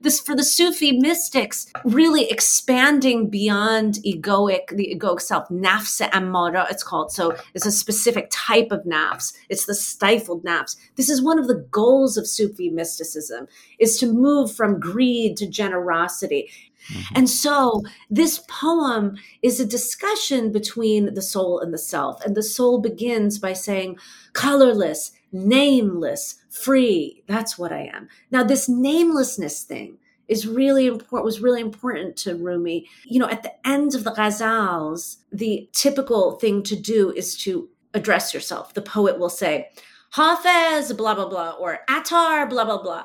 this 0.00 0.20
for 0.20 0.34
the 0.34 0.44
Sufi 0.44 0.92
mystics, 0.92 1.66
really 1.84 2.30
expanding 2.30 3.28
beyond 3.28 3.94
egoic, 4.06 4.68
the 4.68 4.96
egoic 4.96 5.20
self, 5.20 5.48
nafs 5.48 6.00
amara, 6.12 6.66
it's 6.70 6.82
called. 6.82 7.12
So 7.12 7.36
it's 7.54 7.66
a 7.66 7.72
specific 7.72 8.28
type 8.30 8.70
of 8.70 8.84
nafs. 8.84 9.32
It's 9.48 9.66
the 9.66 9.74
stifled 9.74 10.44
nafs. 10.44 10.76
This 10.96 11.08
is 11.08 11.22
one 11.22 11.38
of 11.38 11.48
the 11.48 11.66
goals 11.70 12.16
of 12.16 12.26
Sufi 12.26 12.70
mysticism, 12.70 13.48
is 13.78 13.98
to 13.98 14.12
move 14.12 14.52
from 14.54 14.80
greed 14.80 15.36
to 15.38 15.46
generosity. 15.46 16.50
Mm-hmm. 16.92 17.14
And 17.16 17.30
so 17.30 17.82
this 18.10 18.44
poem 18.48 19.16
is 19.42 19.58
a 19.58 19.66
discussion 19.66 20.52
between 20.52 21.14
the 21.14 21.22
soul 21.22 21.58
and 21.58 21.74
the 21.74 21.78
self. 21.78 22.24
And 22.24 22.36
the 22.36 22.42
soul 22.42 22.80
begins 22.80 23.38
by 23.38 23.54
saying, 23.54 23.98
colorless, 24.34 25.12
nameless, 25.36 26.36
free. 26.50 27.22
That's 27.26 27.58
what 27.58 27.72
I 27.72 27.90
am. 27.92 28.08
Now, 28.30 28.42
this 28.42 28.68
namelessness 28.68 29.62
thing 29.62 29.98
is 30.28 30.46
really 30.46 30.86
important 30.86 31.24
was 31.24 31.40
really 31.40 31.60
important 31.60 32.16
to 32.16 32.34
Rumi. 32.34 32.88
You 33.04 33.20
know, 33.20 33.28
at 33.28 33.42
the 33.42 33.52
end 33.66 33.94
of 33.94 34.04
the 34.04 34.10
ghazals, 34.10 35.18
the 35.30 35.68
typical 35.72 36.32
thing 36.32 36.62
to 36.64 36.76
do 36.76 37.12
is 37.12 37.36
to 37.44 37.68
address 37.94 38.34
yourself. 38.34 38.74
The 38.74 38.82
poet 38.82 39.18
will 39.18 39.30
say, 39.30 39.68
Hafez, 40.14 40.96
blah, 40.96 41.14
blah, 41.14 41.28
blah, 41.28 41.50
or 41.52 41.80
Attar, 41.88 42.46
blah, 42.46 42.64
blah, 42.64 42.82
blah. 42.82 43.04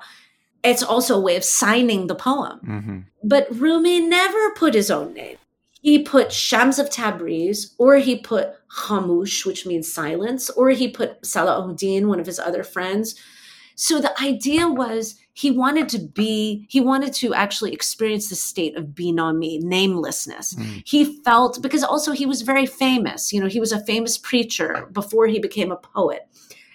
It's 0.64 0.84
also 0.84 1.18
a 1.18 1.22
way 1.22 1.36
of 1.36 1.44
signing 1.44 2.08
the 2.08 2.16
poem. 2.16 2.60
Mm-hmm. 2.66 3.00
But 3.24 3.48
Rumi 3.52 4.00
never 4.00 4.52
put 4.52 4.74
his 4.74 4.92
own 4.92 5.14
name. 5.14 5.38
He 5.82 6.04
put 6.04 6.32
Shams 6.32 6.80
of 6.80 6.90
Tabriz, 6.90 7.74
or 7.78 7.96
he 7.96 8.18
put 8.18 8.54
Hamush, 8.78 9.46
which 9.46 9.66
means 9.66 9.92
silence, 9.92 10.50
or 10.52 10.70
he 10.70 10.88
put 10.88 11.22
Salahuddin, 11.24 12.06
one 12.06 12.20
of 12.20 12.28
his 12.28 12.40
other 12.40 12.64
friends. 12.64 13.16
So 13.76 14.00
the 14.00 14.20
idea 14.22 14.68
was 14.68 15.16
he 15.34 15.50
wanted 15.50 15.90
to 15.90 16.00
be, 16.00 16.68
he 16.70 16.80
wanted 16.80 17.14
to 17.16 17.34
actually 17.34 17.74
experience 17.74 18.30
the 18.30 18.36
state 18.36 18.78
of 18.78 18.96
me, 18.98 19.58
namelessness. 19.58 20.54
Mm. 20.54 20.84
He 20.86 21.22
felt, 21.24 21.62
because 21.62 21.84
also 21.84 22.12
he 22.12 22.28
was 22.28 22.44
very 22.44 22.68
famous, 22.68 23.34
you 23.34 23.42
know, 23.42 23.48
he 23.48 23.60
was 23.60 23.72
a 23.72 23.84
famous 23.86 24.18
preacher 24.18 24.88
before 24.92 25.28
he 25.28 25.40
became 25.40 25.72
a 25.72 25.78
poet. 25.78 26.28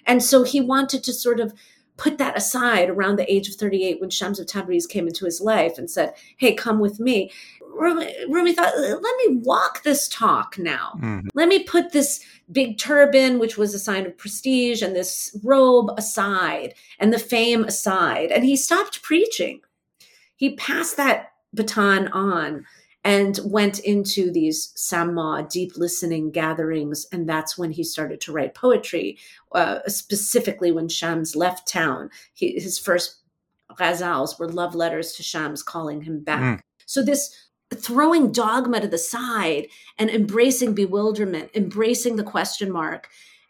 And 0.05 0.21
so 0.21 0.43
he 0.43 0.59
wanted 0.59 1.03
to 1.03 1.13
sort 1.13 1.39
of 1.39 1.53
put 1.97 2.17
that 2.19 2.37
aside 2.37 2.89
around 2.89 3.17
the 3.17 3.31
age 3.31 3.49
of 3.49 3.55
38 3.55 3.99
when 3.99 4.09
Shams 4.09 4.39
of 4.39 4.45
Tabriz 4.45 4.87
came 4.87 5.07
into 5.07 5.25
his 5.25 5.41
life 5.41 5.77
and 5.77 5.89
said, 5.89 6.13
Hey, 6.37 6.53
come 6.53 6.79
with 6.79 6.99
me. 6.99 7.31
Rumi, 7.61 8.13
Rumi 8.27 8.53
thought, 8.53 8.77
let 8.77 9.01
me 9.01 9.37
walk 9.43 9.83
this 9.83 10.07
talk 10.07 10.57
now. 10.57 10.93
Mm-hmm. 10.97 11.27
Let 11.33 11.47
me 11.47 11.63
put 11.63 11.91
this 11.91 12.23
big 12.51 12.77
turban, 12.77 13.39
which 13.39 13.57
was 13.57 13.73
a 13.73 13.79
sign 13.79 14.05
of 14.05 14.17
prestige, 14.17 14.81
and 14.81 14.95
this 14.95 15.37
robe 15.43 15.91
aside, 15.97 16.73
and 16.99 17.13
the 17.13 17.19
fame 17.19 17.65
aside. 17.65 18.31
And 18.31 18.43
he 18.43 18.55
stopped 18.55 19.03
preaching. 19.03 19.61
He 20.35 20.55
passed 20.55 20.97
that 20.97 21.33
baton 21.53 22.07
on 22.09 22.65
and 23.07 23.39
went 23.45 23.79
into 23.79 24.29
these 24.29 24.73
sama, 24.75 25.47
deep 25.49 25.77
listening 25.77 26.29
gatherings. 26.29 27.07
And 27.13 27.27
that's 27.27 27.57
when 27.57 27.71
he 27.71 27.85
started 27.85 28.19
to 28.19 28.33
write 28.33 28.53
poetry, 28.53 29.17
uh, 29.53 29.79
specifically 29.87 30.73
when 30.73 30.89
Shams 30.89 31.33
left 31.33 31.69
town. 31.69 32.09
He, 32.33 32.59
his 32.59 32.77
first 32.77 33.21
ghazals 33.71 34.37
were 34.37 34.49
love 34.49 34.75
letters 34.75 35.13
to 35.13 35.23
Shams 35.23 35.63
calling 35.63 36.01
him 36.01 36.19
back. 36.21 36.57
Mm. 36.57 36.61
So 36.85 37.01
this 37.01 37.33
throwing 37.73 38.33
dogma 38.33 38.81
to 38.81 38.89
the 38.89 38.97
side 38.97 39.67
and 39.97 40.09
embracing 40.09 40.73
bewilderment, 40.73 41.51
embracing 41.55 42.17
the 42.17 42.23
question 42.23 42.69
mark 42.69 43.07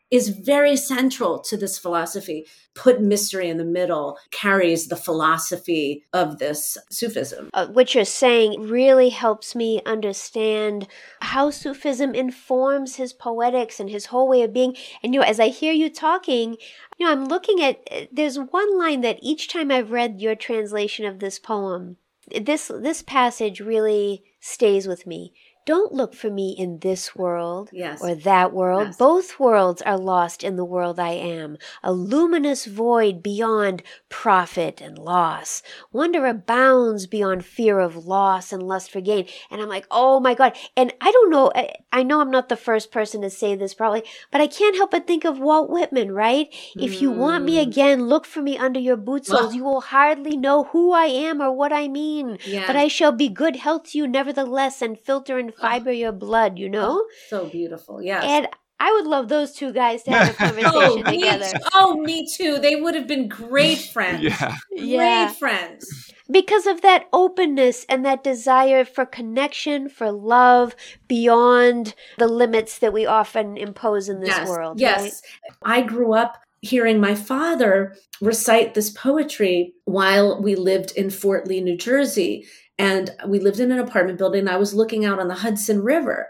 is 0.10 0.30
very 0.30 0.76
central 0.78 1.40
to 1.40 1.58
this 1.58 1.78
philosophy. 1.78 2.46
Put 2.74 3.02
mystery 3.02 3.50
in 3.50 3.58
the 3.58 3.66
middle 3.66 4.18
carries 4.32 4.88
the 4.88 4.96
philosophy 4.96 6.06
of 6.14 6.38
this 6.38 6.78
Sufism. 6.90 7.50
Uh, 7.54 7.68
what 7.68 7.94
you're 7.94 8.06
saying 8.06 8.68
really 8.70 9.10
helps 9.10 9.56
me 9.56 9.82
understand 9.86 10.88
how 11.22 11.50
Sufism 11.50 12.14
informs 12.14 12.96
his 12.96 13.14
poetics 13.14 13.80
and 13.80 13.90
his 13.90 14.08
whole 14.08 14.30
way 14.30 14.44
of 14.44 14.54
being. 14.54 14.76
And 15.04 15.14
you 15.14 15.20
know, 15.20 15.26
as 15.26 15.40
I 15.40 15.48
hear 15.50 15.74
you 15.74 15.90
talking, 15.90 16.58
you 16.98 17.06
know, 17.06 17.12
I'm 17.12 17.26
looking 17.26 17.62
at 17.62 18.10
there's 18.12 18.38
one 18.38 18.78
line 18.78 19.02
that 19.02 19.20
each 19.22 19.48
time 19.48 19.72
I've 19.72 19.92
read 19.92 20.22
your 20.22 20.36
translation 20.36 21.06
of 21.06 21.20
this 21.20 21.40
poem, 21.40 21.98
this 22.40 22.72
this 22.74 23.02
passage 23.02 23.60
really 23.60 24.24
stays 24.40 24.88
with 24.88 25.06
me 25.06 25.34
don't 25.68 25.94
look 25.94 26.16
for 26.16 26.32
me 26.32 26.56
in 26.58 26.80
this 26.80 27.14
world 27.14 27.70
yes. 27.74 28.02
or 28.02 28.16
that 28.16 28.54
world. 28.54 28.88
Yes. 28.88 28.98
Both 28.98 29.38
worlds 29.38 29.82
are 29.82 29.98
lost 29.98 30.42
in 30.42 30.56
the 30.56 30.64
world 30.64 30.98
I 30.98 31.12
am, 31.12 31.58
a 31.84 31.92
luminous 31.92 32.66
void 32.66 33.22
beyond 33.22 33.84
profit 34.08 34.80
and 34.80 34.98
loss. 34.98 35.62
Wonder 35.92 36.26
abounds 36.26 37.06
beyond 37.06 37.44
fear 37.44 37.80
of 37.80 38.08
loss 38.08 38.54
and 38.54 38.64
lust 38.64 38.90
for 38.90 39.02
gain. 39.02 39.28
And 39.52 39.62
I'm 39.62 39.68
like, 39.68 39.86
oh 39.92 40.22
my 40.22 40.34
God. 40.36 40.56
And 40.78 40.94
I 41.02 41.12
don't 41.12 41.30
know, 41.30 41.52
I, 41.54 41.74
I 41.92 42.02
know 42.02 42.22
I'm 42.22 42.32
not 42.32 42.48
the 42.48 42.56
first 42.56 42.90
person 42.90 43.22
to 43.22 43.30
say 43.30 43.54
this 43.54 43.74
probably, 43.74 44.04
but 44.32 44.40
I 44.40 44.48
can't 44.48 44.78
help 44.78 44.92
but 44.92 45.06
think 45.06 45.26
of 45.26 45.38
Walt 45.38 45.70
Whitman, 45.70 46.14
right? 46.14 46.50
Mm. 46.78 46.84
If 46.84 47.02
you 47.02 47.12
want 47.12 47.44
me 47.44 47.62
hmm. 47.62 47.70
again, 47.70 48.08
look 48.08 48.26
for 48.26 48.42
me 48.42 48.58
under 48.58 48.80
your 48.80 48.96
boot 48.96 49.26
soles. 49.26 49.48
Well, 49.48 49.54
you 49.54 49.64
will 49.66 49.82
hardly 49.82 50.38
know 50.38 50.64
who 50.64 50.94
I 50.94 51.08
am 51.08 51.42
or 51.42 51.52
what 51.52 51.74
I 51.74 51.90
mean. 51.90 52.38
Yeah. 52.46 52.66
But 52.66 52.78
I 52.78 52.88
shall 52.88 53.12
be 53.12 53.28
good 53.28 53.58
health 53.58 53.92
to 53.92 53.98
you 53.98 54.08
nevertheless 54.08 54.82
and 54.82 54.98
filter 54.98 55.38
and 55.38 55.57
fiber 55.60 55.92
your 55.92 56.12
blood, 56.12 56.58
you 56.58 56.70
know? 56.70 57.02
Oh, 57.02 57.10
so 57.30 57.50
beautiful. 57.50 58.02
Yeah. 58.02 58.22
And 58.24 58.48
I 58.80 58.94
would 58.94 59.08
love 59.08 59.28
those 59.28 59.54
two 59.54 59.74
guys 59.74 60.04
to 60.04 60.12
have 60.12 60.30
a 60.30 60.32
oh, 60.34 60.38
conversation 60.38 61.04
oh, 61.06 61.12
together. 61.12 61.46
Me 61.46 61.62
oh, 61.74 61.98
me 61.98 62.28
too. 62.28 62.60
They 62.60 62.76
would 62.76 62.96
have 62.96 63.08
been 63.08 63.28
great 63.28 63.78
friends. 63.94 64.24
yeah. 64.24 64.56
Great 64.70 64.88
yeah. 64.88 65.28
friends. 65.30 66.14
Because 66.30 66.68
of 66.68 66.82
that 66.82 67.08
openness 67.14 67.86
and 67.88 68.06
that 68.06 68.24
desire 68.24 68.84
for 68.84 69.06
connection, 69.06 69.88
for 69.88 70.12
love 70.12 70.76
beyond 71.08 71.96
the 72.18 72.28
limits 72.28 72.80
that 72.80 72.92
we 72.92 73.06
often 73.06 73.56
impose 73.56 74.10
in 74.10 74.20
this 74.20 74.30
yes, 74.30 74.48
world. 74.48 74.80
Yes. 74.80 75.22
Right? 75.64 75.80
I 75.80 75.82
grew 75.82 76.14
up 76.14 76.38
hearing 76.62 77.00
my 77.00 77.16
father 77.16 77.96
recite 78.22 78.74
this 78.74 78.90
poetry 78.90 79.74
while 79.86 80.42
we 80.42 80.56
lived 80.56 80.92
in 80.96 81.10
Fort 81.10 81.48
Lee, 81.48 81.62
New 81.62 81.78
Jersey. 81.78 82.46
And 82.80 83.10
we 83.28 83.40
lived 83.40 83.60
in 83.60 83.72
an 83.72 83.80
apartment 83.80 84.18
building. 84.18 84.48
I 84.48 84.58
was 84.58 84.74
looking 84.74 85.06
out 85.06 85.20
on 85.20 85.28
the 85.28 85.36
Hudson 85.36 85.82
River. 85.82 86.28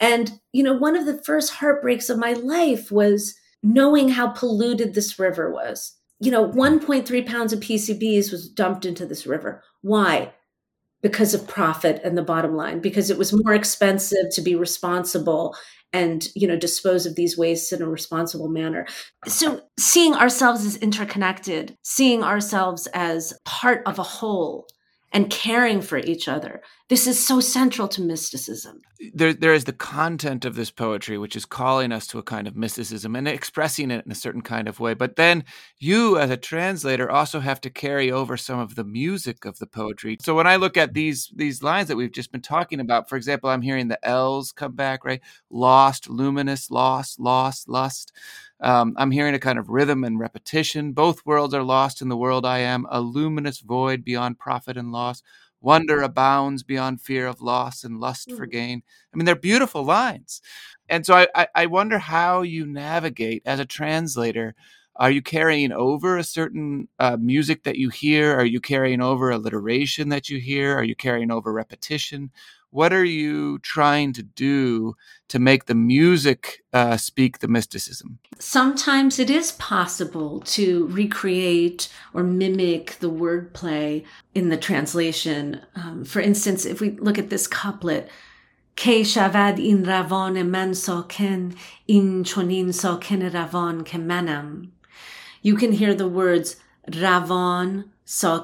And, 0.00 0.32
you 0.52 0.62
know, 0.62 0.72
one 0.72 0.96
of 0.96 1.06
the 1.06 1.22
first 1.22 1.54
heartbreaks 1.54 2.08
of 2.08 2.18
my 2.18 2.32
life 2.32 2.90
was 2.90 3.34
knowing 3.62 4.08
how 4.08 4.28
polluted 4.28 4.94
this 4.94 5.18
river 5.18 5.52
was. 5.52 5.96
You 6.18 6.30
know, 6.30 6.48
1.3 6.48 7.26
pounds 7.26 7.52
of 7.52 7.60
PCBs 7.60 8.30
was 8.30 8.48
dumped 8.48 8.84
into 8.84 9.06
this 9.06 9.26
river. 9.26 9.62
Why? 9.82 10.32
Because 11.02 11.34
of 11.34 11.48
profit 11.48 12.00
and 12.04 12.16
the 12.16 12.22
bottom 12.22 12.56
line, 12.56 12.80
because 12.80 13.10
it 13.10 13.18
was 13.18 13.32
more 13.32 13.54
expensive 13.54 14.30
to 14.32 14.40
be 14.40 14.54
responsible 14.54 15.54
and 15.92 16.28
you 16.34 16.48
know 16.48 16.56
dispose 16.56 17.06
of 17.06 17.16
these 17.16 17.36
wastes 17.36 17.72
in 17.72 17.82
a 17.82 17.86
responsible 17.86 18.48
manner 18.48 18.86
so 19.26 19.60
seeing 19.78 20.14
ourselves 20.14 20.64
as 20.64 20.76
interconnected 20.76 21.76
seeing 21.82 22.22
ourselves 22.22 22.86
as 22.94 23.34
part 23.44 23.82
of 23.86 23.98
a 23.98 24.02
whole 24.02 24.66
and 25.12 25.30
caring 25.30 25.80
for 25.80 25.98
each 25.98 26.28
other. 26.28 26.62
This 26.88 27.06
is 27.06 27.24
so 27.24 27.40
central 27.40 27.88
to 27.88 28.02
mysticism. 28.02 28.82
There, 29.14 29.32
there 29.32 29.54
is 29.54 29.64
the 29.64 29.72
content 29.72 30.44
of 30.44 30.54
this 30.54 30.70
poetry, 30.70 31.18
which 31.18 31.36
is 31.36 31.44
calling 31.44 31.90
us 31.90 32.06
to 32.08 32.18
a 32.18 32.22
kind 32.22 32.46
of 32.46 32.56
mysticism 32.56 33.16
and 33.16 33.26
expressing 33.26 33.90
it 33.90 34.04
in 34.04 34.12
a 34.12 34.16
certain 34.16 34.42
kind 34.42 34.68
of 34.68 34.78
way. 34.78 34.94
But 34.94 35.16
then 35.16 35.44
you, 35.78 36.18
as 36.18 36.30
a 36.30 36.36
translator, 36.36 37.10
also 37.10 37.40
have 37.40 37.60
to 37.62 37.70
carry 37.70 38.12
over 38.12 38.36
some 38.36 38.58
of 38.58 38.74
the 38.74 38.84
music 38.84 39.44
of 39.44 39.58
the 39.58 39.66
poetry. 39.66 40.18
So 40.20 40.34
when 40.34 40.46
I 40.46 40.56
look 40.56 40.76
at 40.76 40.94
these 40.94 41.32
these 41.34 41.62
lines 41.62 41.88
that 41.88 41.96
we've 41.96 42.12
just 42.12 42.32
been 42.32 42.42
talking 42.42 42.80
about, 42.80 43.08
for 43.08 43.16
example, 43.16 43.50
I'm 43.50 43.62
hearing 43.62 43.88
the 43.88 44.04
L's 44.06 44.52
come 44.52 44.74
back, 44.74 45.04
right? 45.04 45.20
Lost, 45.50 46.08
luminous, 46.10 46.70
lost, 46.70 47.18
lost, 47.18 47.68
lust. 47.68 48.12
Um, 48.62 48.94
I'm 48.96 49.10
hearing 49.10 49.34
a 49.34 49.40
kind 49.40 49.58
of 49.58 49.68
rhythm 49.68 50.04
and 50.04 50.18
repetition. 50.18 50.92
Both 50.92 51.26
worlds 51.26 51.52
are 51.52 51.64
lost 51.64 52.00
in 52.00 52.08
the 52.08 52.16
world 52.16 52.46
I 52.46 52.60
am, 52.60 52.86
a 52.90 53.00
luminous 53.00 53.58
void 53.60 54.04
beyond 54.04 54.38
profit 54.38 54.76
and 54.76 54.92
loss. 54.92 55.22
Wonder 55.60 56.02
abounds 56.02 56.62
beyond 56.62 57.00
fear 57.00 57.26
of 57.26 57.40
loss 57.40 57.84
and 57.84 58.00
lust 58.00 58.28
mm. 58.28 58.36
for 58.36 58.46
gain. 58.46 58.82
I 59.12 59.16
mean, 59.16 59.26
they're 59.26 59.36
beautiful 59.36 59.84
lines. 59.84 60.40
And 60.88 61.04
so 61.04 61.14
I, 61.14 61.28
I, 61.34 61.46
I 61.54 61.66
wonder 61.66 61.98
how 61.98 62.42
you 62.42 62.66
navigate 62.66 63.42
as 63.46 63.60
a 63.60 63.64
translator. 63.64 64.54
Are 64.96 65.10
you 65.10 65.22
carrying 65.22 65.72
over 65.72 66.16
a 66.18 66.24
certain 66.24 66.88
uh, 66.98 67.16
music 67.18 67.62
that 67.64 67.76
you 67.76 67.88
hear? 67.88 68.34
Are 68.36 68.44
you 68.44 68.60
carrying 68.60 69.00
over 69.00 69.30
alliteration 69.30 70.10
that 70.10 70.28
you 70.28 70.38
hear? 70.38 70.76
Are 70.76 70.84
you 70.84 70.94
carrying 70.94 71.30
over 71.30 71.52
repetition? 71.52 72.30
What 72.72 72.92
are 72.92 73.04
you 73.04 73.58
trying 73.58 74.14
to 74.14 74.22
do 74.22 74.96
to 75.28 75.38
make 75.38 75.66
the 75.66 75.74
music 75.74 76.64
uh, 76.72 76.96
speak 76.96 77.38
the 77.38 77.48
mysticism? 77.48 78.18
Sometimes 78.38 79.18
it 79.18 79.28
is 79.28 79.52
possible 79.52 80.40
to 80.40 80.86
recreate 80.88 81.88
or 82.14 82.22
mimic 82.22 82.96
the 83.00 83.10
wordplay 83.10 84.04
in 84.34 84.48
the 84.48 84.56
translation. 84.56 85.60
Um, 85.76 86.04
for 86.04 86.20
instance, 86.20 86.64
if 86.64 86.80
we 86.80 86.92
look 86.92 87.18
at 87.18 87.30
this 87.30 87.46
couplet, 87.46 88.08
Ke 88.74 89.04
shavad 89.04 89.62
in 89.62 89.84
ravon 89.84 90.48
man 90.48 90.72
ken 91.08 91.54
in 91.86 92.24
chonin 92.24 93.00
ken 93.02 93.20
ravon 93.30 93.84
ke 93.84 94.00
manam. 94.00 94.68
You 95.42 95.56
can 95.56 95.72
hear 95.72 95.94
the 95.94 96.08
words 96.08 96.56
ravon, 96.88 97.84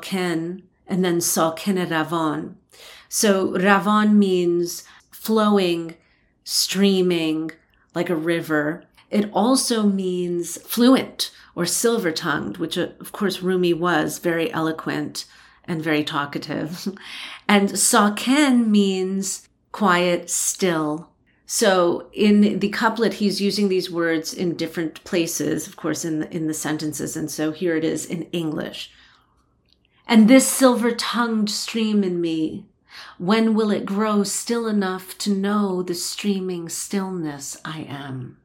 ken, 0.03 0.63
and 0.87 1.03
then 1.03 1.21
ken 1.57 1.77
ravon. 1.77 2.55
So 3.09 3.53
Ravan 3.53 4.15
means 4.15 4.85
flowing, 5.11 5.97
streaming 6.45 7.51
like 7.95 8.11
a 8.11 8.17
river. 8.17 8.85
It 9.11 9.31
also 9.33 9.83
means 9.85 10.59
fluent 10.63 11.31
or 11.55 11.67
silver 11.67 12.13
tongued, 12.13 12.59
which 12.59 12.79
uh, 12.79 12.89
of 13.01 13.13
course 13.13 13.43
Rumi 13.43 13.73
was 13.73 14.19
very 14.19 14.53
eloquent 14.53 15.25
and 15.65 15.83
very 15.83 16.05
talkative. 16.05 16.89
and 17.49 17.71
Saken 17.71 18.69
means 18.69 19.49
quiet, 19.73 20.31
still. 20.31 21.11
So 21.47 22.11
in 22.13 22.59
the 22.59 22.69
couplet, 22.69 23.15
he's 23.15 23.41
using 23.41 23.69
these 23.69 23.91
words 23.91 24.35
in 24.35 24.55
different 24.55 25.03
places, 25.05 25.67
of 25.67 25.77
course, 25.77 26.05
in 26.05 26.21
the, 26.21 26.35
in 26.35 26.47
the 26.47 26.55
sentences. 26.55 27.17
And 27.17 27.31
so 27.31 27.53
here 27.53 27.77
it 27.77 27.85
is 27.85 28.05
in 28.05 28.25
English. 28.33 28.91
And 30.11 30.27
this 30.27 30.49
silver 30.49 30.91
tongued 30.93 31.51
stream 31.51 32.03
in 32.03 32.19
me, 32.19 32.65
when 33.19 33.55
will 33.55 33.71
it 33.71 33.85
grow 33.85 34.23
still 34.23 34.67
enough 34.67 35.19
to 35.19 35.31
know 35.31 35.83
the 35.83 35.95
streaming 35.95 36.71
stillness 36.71 37.59
I 37.63 37.81
am? 37.81 38.39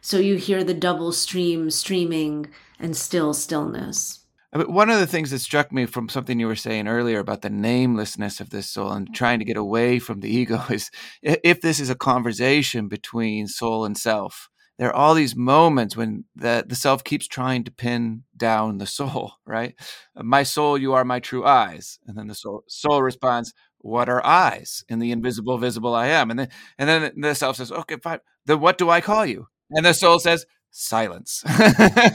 So 0.00 0.18
you 0.18 0.36
hear 0.36 0.62
the 0.62 0.74
double 0.74 1.10
stream 1.10 1.70
streaming 1.70 2.50
and 2.78 2.96
still 2.96 3.34
stillness. 3.34 4.20
Uh, 4.52 4.58
mean, 4.58 4.72
one 4.72 4.88
of 4.88 5.00
the 5.00 5.06
things 5.06 5.32
that 5.32 5.40
struck 5.40 5.72
me 5.72 5.84
from 5.84 6.08
something 6.08 6.38
you 6.38 6.46
were 6.46 6.54
saying 6.54 6.86
earlier 6.86 7.18
about 7.18 7.42
the 7.42 7.50
namelessness 7.50 8.38
of 8.38 8.50
this 8.50 8.70
soul 8.70 8.92
and 8.92 9.12
trying 9.12 9.40
to 9.40 9.44
get 9.44 9.56
away 9.56 9.98
from 9.98 10.20
the 10.20 10.30
ego 10.30 10.62
is 10.70 10.92
if 11.22 11.60
this 11.60 11.80
is 11.80 11.90
a 11.90 11.96
conversation 11.96 12.86
between 12.86 13.48
soul 13.48 13.84
and 13.84 13.98
self, 13.98 14.48
there 14.78 14.88
are 14.88 14.94
all 14.94 15.14
these 15.14 15.34
moments 15.34 15.96
when 15.96 16.24
the, 16.36 16.64
the 16.66 16.76
self 16.76 17.02
keeps 17.02 17.26
trying 17.26 17.64
to 17.64 17.70
pin 17.72 18.22
down 18.36 18.78
the 18.78 18.86
soul, 18.86 19.32
right? 19.46 19.74
Uh, 20.16 20.22
my 20.22 20.42
soul, 20.44 20.78
you 20.78 20.94
are 20.94 21.04
my 21.04 21.20
true 21.20 21.44
eyes. 21.44 21.98
And 22.06 22.16
then 22.16 22.28
the 22.28 22.34
soul, 22.34 22.64
soul 22.68 23.02
responds, 23.02 23.52
What 23.78 24.08
are 24.08 24.24
eyes 24.24 24.84
in 24.88 25.00
the 25.00 25.10
invisible, 25.10 25.58
visible 25.58 25.94
I 25.94 26.06
am? 26.08 26.30
And 26.30 26.38
then, 26.40 26.48
and 26.78 26.88
then 26.88 27.12
the 27.20 27.34
self 27.34 27.56
says, 27.56 27.72
Okay, 27.72 27.96
fine. 28.02 28.20
Then 28.46 28.60
what 28.60 28.78
do 28.78 28.88
I 28.88 29.00
call 29.00 29.26
you? 29.26 29.48
And 29.70 29.84
the 29.84 29.92
soul 29.92 30.20
says, 30.20 30.46
Silence. 30.70 31.42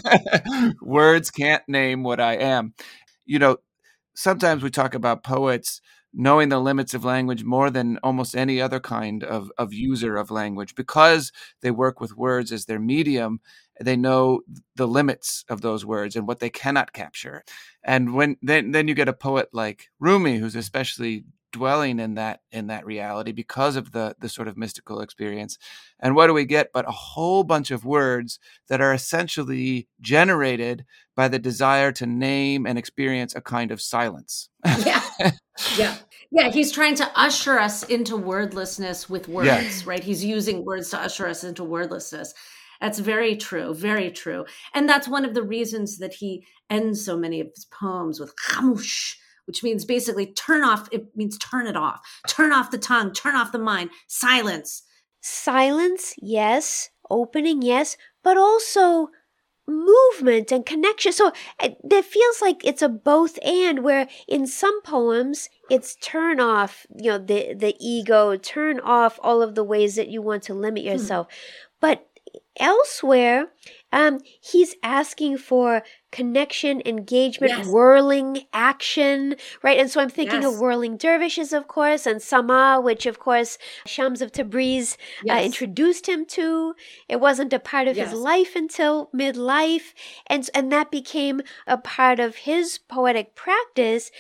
Words 0.82 1.32
can't 1.32 1.64
name 1.68 2.04
what 2.04 2.22
I 2.22 2.34
am. 2.36 2.74
You 3.26 3.40
know, 3.40 3.58
sometimes 4.16 4.64
we 4.64 4.70
talk 4.70 4.94
about 4.94 5.24
poets 5.24 5.82
knowing 6.14 6.50
the 6.50 6.60
limits 6.60 6.94
of 6.94 7.04
language 7.04 7.44
more 7.44 7.70
than 7.70 7.98
almost 8.04 8.36
any 8.36 8.62
other 8.62 8.80
kind 8.80 9.24
of, 9.24 9.52
of 9.58 9.74
user 9.74 10.16
of 10.18 10.32
language. 10.32 10.76
Because 10.76 11.32
they 11.62 11.72
work 11.72 12.00
with 12.00 12.18
words 12.18 12.52
as 12.52 12.66
their 12.66 12.80
medium 12.80 13.40
they 13.82 13.96
know 13.96 14.42
the 14.76 14.88
limits 14.88 15.46
of 15.50 15.62
those 15.62 15.86
words 15.86 16.16
and 16.16 16.28
what 16.28 16.40
they 16.40 16.50
cannot 16.50 16.94
capture. 16.94 17.44
And 17.84 18.14
when 18.14 18.38
then 18.42 18.72
then 18.72 18.88
you 18.88 18.94
get 18.94 19.08
a 19.08 19.14
poet 19.14 19.50
like 19.52 19.90
rumi 20.00 20.38
who's 20.38 20.56
especially 20.56 21.26
dwelling 21.54 22.00
in 22.00 22.16
that 22.16 22.42
in 22.52 22.68
that 22.68 22.86
reality 22.86 23.32
because 23.32 23.78
of 23.78 23.94
the 23.94 24.16
the 24.20 24.28
sort 24.28 24.50
of 24.50 24.58
mystical 24.58 25.00
experience. 25.00 25.58
And 26.00 26.16
what 26.16 26.28
do 26.28 26.34
we 26.34 26.44
get 26.44 26.74
but 26.74 26.88
a 26.88 26.92
whole 26.92 27.46
bunch 27.46 27.72
of 27.72 27.86
words 27.86 28.40
that 28.68 28.82
are 28.82 28.94
essentially 28.94 29.88
generated 30.02 30.84
by 31.16 31.30
the 31.30 31.40
desire 31.40 31.94
to 31.94 32.06
name 32.06 32.66
and 32.66 32.78
experience 32.78 33.36
a 33.36 33.42
kind 33.42 33.72
of 33.72 33.82
silence. 33.82 34.50
Yeah. 34.86 35.02
Yeah. 35.78 35.96
Yeah 36.32 36.50
he's 36.50 36.72
trying 36.72 36.96
to 36.96 37.12
usher 37.16 37.60
us 37.60 37.84
into 37.84 38.18
wordlessness 38.18 39.08
with 39.08 39.28
words 39.28 39.46
yeah. 39.48 39.72
right? 39.86 40.04
He's 40.04 40.26
using 40.26 40.66
words 40.66 40.90
to 40.90 40.98
usher 41.00 41.28
us 41.28 41.44
into 41.44 41.64
wordlessness. 41.64 42.34
That's 42.82 42.98
very 42.98 43.36
true 43.38 43.76
very 43.76 44.10
true. 44.10 44.46
And 44.74 44.90
that's 44.90 45.08
one 45.08 45.26
of 45.26 45.36
the 45.36 45.44
reasons 45.44 46.00
that 46.00 46.12
he 46.12 46.44
ends 46.72 47.06
so 47.06 47.16
many 47.16 47.40
of 47.40 47.50
his 47.54 47.66
poems 47.66 48.20
with 48.20 48.34
which 49.46 49.64
means 49.64 49.86
basically 49.86 50.28
turn 50.28 50.64
off, 50.64 50.88
it 50.92 51.16
means 51.16 51.38
turn 51.38 51.68
it 51.68 51.76
off, 51.76 52.02
turn 52.28 52.52
off 52.52 52.72
the 52.72 52.78
tongue, 52.78 53.14
turn 53.14 53.36
off 53.36 53.52
the 53.52 53.60
mind, 53.60 53.90
silence. 54.08 54.84
Silence, 55.22 56.14
yes. 56.18 56.90
Opening, 57.10 57.62
yes. 57.62 57.98
But 58.24 58.38
also 58.38 59.10
movement 59.68 60.52
and 60.52 60.66
connection. 60.66 61.12
So 61.12 61.32
it 61.62 62.06
feels 62.06 62.42
like 62.42 62.66
it's 62.66 62.82
a 62.82 62.90
both 62.90 63.40
and 63.44 63.84
where 63.84 64.08
in 64.28 64.46
some 64.48 64.82
poems 64.82 65.50
it's 65.70 65.96
turn 65.96 66.40
off, 66.40 66.86
you 66.96 67.12
know, 67.12 67.18
the 67.18 67.54
the 67.54 67.76
ego, 67.80 68.36
turn 68.36 68.80
off 68.82 69.20
all 69.22 69.42
of 69.42 69.56
the 69.56 69.64
ways 69.64 69.96
that 69.96 70.10
you 70.10 70.22
want 70.22 70.44
to 70.44 70.54
limit 70.54 70.84
hmm. 70.84 70.90
yourself. 70.90 71.28
Hmm. 71.28 71.36
But 71.80 72.10
elsewhere, 72.60 73.48
um, 73.94 74.20
he's 74.42 74.76
asking 74.82 75.38
for 75.38 75.84
connection, 76.12 76.82
engagement, 76.86 77.54
yes. 77.56 77.68
whirling 77.68 78.42
action, 78.52 79.36
right? 79.62 79.80
And 79.80 79.90
so 79.90 80.02
I'm 80.02 80.10
thinking 80.10 80.42
yes. 80.42 80.54
of 80.54 80.60
whirling 80.60 80.98
dervishes, 80.98 81.54
of 81.54 81.68
course, 81.68 82.06
and 82.08 82.22
Sama, 82.22 82.82
which 82.84 83.06
of 83.06 83.20
course 83.20 83.58
Shams 83.86 84.22
of 84.22 84.32
Tabriz 84.32 84.94
uh, 84.94 84.98
yes. 85.26 85.42
uh, 85.42 85.46
introduced 85.46 86.10
him 86.10 86.26
to. 86.26 86.74
It 87.08 87.20
wasn't 87.20 87.54
a 87.54 87.60
part 87.60 87.88
of 87.88 87.96
his 87.96 88.14
life 88.14 88.56
until 88.56 89.10
midlife, 89.16 89.94
and 90.26 90.50
and 90.56 90.72
that 90.72 90.90
became 90.90 91.42
a 91.68 91.78
part 91.78 92.20
of 92.20 92.36
his 92.36 92.80
poetic 92.80 93.36
practice 93.36 94.12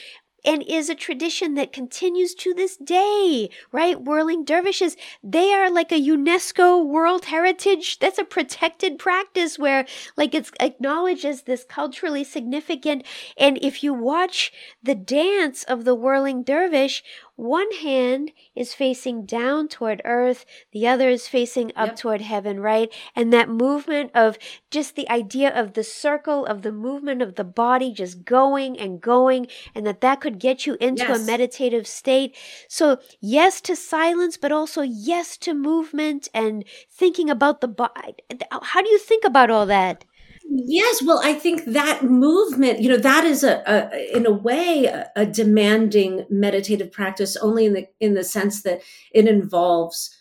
and 0.45 0.63
is 0.63 0.89
a 0.89 0.95
tradition 0.95 1.55
that 1.55 1.71
continues 1.71 2.33
to 2.35 2.53
this 2.53 2.77
day, 2.77 3.49
right? 3.71 4.01
Whirling 4.01 4.43
dervishes, 4.43 4.97
they 5.23 5.53
are 5.53 5.69
like 5.69 5.91
a 5.91 6.01
UNESCO 6.01 6.85
World 6.85 7.25
Heritage. 7.25 7.99
That's 7.99 8.17
a 8.17 8.25
protected 8.25 8.99
practice 8.99 9.57
where, 9.57 9.85
like, 10.17 10.33
it's 10.33 10.51
acknowledged 10.59 11.25
as 11.25 11.43
this 11.43 11.63
culturally 11.63 12.23
significant. 12.23 13.05
And 13.37 13.57
if 13.61 13.83
you 13.83 13.93
watch 13.93 14.51
the 14.81 14.95
dance 14.95 15.63
of 15.63 15.85
the 15.85 15.95
whirling 15.95 16.43
dervish, 16.43 17.03
one 17.35 17.71
hand 17.71 18.31
is 18.55 18.73
facing 18.73 19.25
down 19.25 19.67
toward 19.67 20.01
earth, 20.05 20.45
the 20.71 20.87
other 20.87 21.09
is 21.09 21.27
facing 21.27 21.71
up 21.75 21.89
Yep. 21.89 21.97
toward 21.97 22.21
heaven, 22.21 22.59
right? 22.59 22.93
And 23.15 23.33
that 23.33 23.49
movement 23.49 24.11
of 24.13 24.37
just 24.69 24.95
the 24.95 25.09
idea 25.09 25.49
of 25.49 25.73
the 25.73 25.83
circle 25.83 26.45
of 26.45 26.61
the 26.61 26.71
movement 26.71 27.21
of 27.21 27.35
the 27.35 27.43
body 27.43 27.91
just 27.91 28.23
going 28.23 28.79
and 28.79 29.01
going, 29.01 29.47
and 29.73 29.85
that 29.87 30.01
that 30.01 30.21
could 30.21 30.39
get 30.39 30.65
you 30.65 30.77
into 30.79 31.03
a 31.11 31.19
meditative 31.19 31.87
state. 31.87 32.35
So, 32.67 32.99
yes 33.19 33.61
to 33.61 33.75
silence, 33.75 34.37
but 34.37 34.51
also 34.51 34.81
yes 34.81 35.37
to 35.39 35.53
movement 35.53 36.29
and 36.33 36.63
thinking 36.91 37.29
about 37.29 37.61
the 37.61 37.67
body. 37.67 38.15
How 38.61 38.81
do 38.81 38.89
you 38.89 38.99
think 38.99 39.23
about 39.23 39.49
all 39.49 39.65
that? 39.65 40.05
Yes, 40.45 41.01
well, 41.03 41.21
I 41.23 41.33
think 41.33 41.65
that 41.65 42.03
movement, 42.03 42.79
you 42.81 42.89
know, 42.89 42.97
that 42.97 43.23
is 43.25 43.43
a, 43.43 43.63
a 43.65 44.15
in 44.17 44.25
a 44.25 44.31
way 44.31 44.85
a, 44.85 45.09
a 45.15 45.25
demanding 45.25 46.25
meditative 46.29 46.91
practice 46.91 47.35
only 47.37 47.65
in 47.65 47.73
the 47.73 47.87
in 47.99 48.13
the 48.13 48.23
sense 48.23 48.61
that 48.63 48.81
it 49.11 49.27
involves 49.27 50.15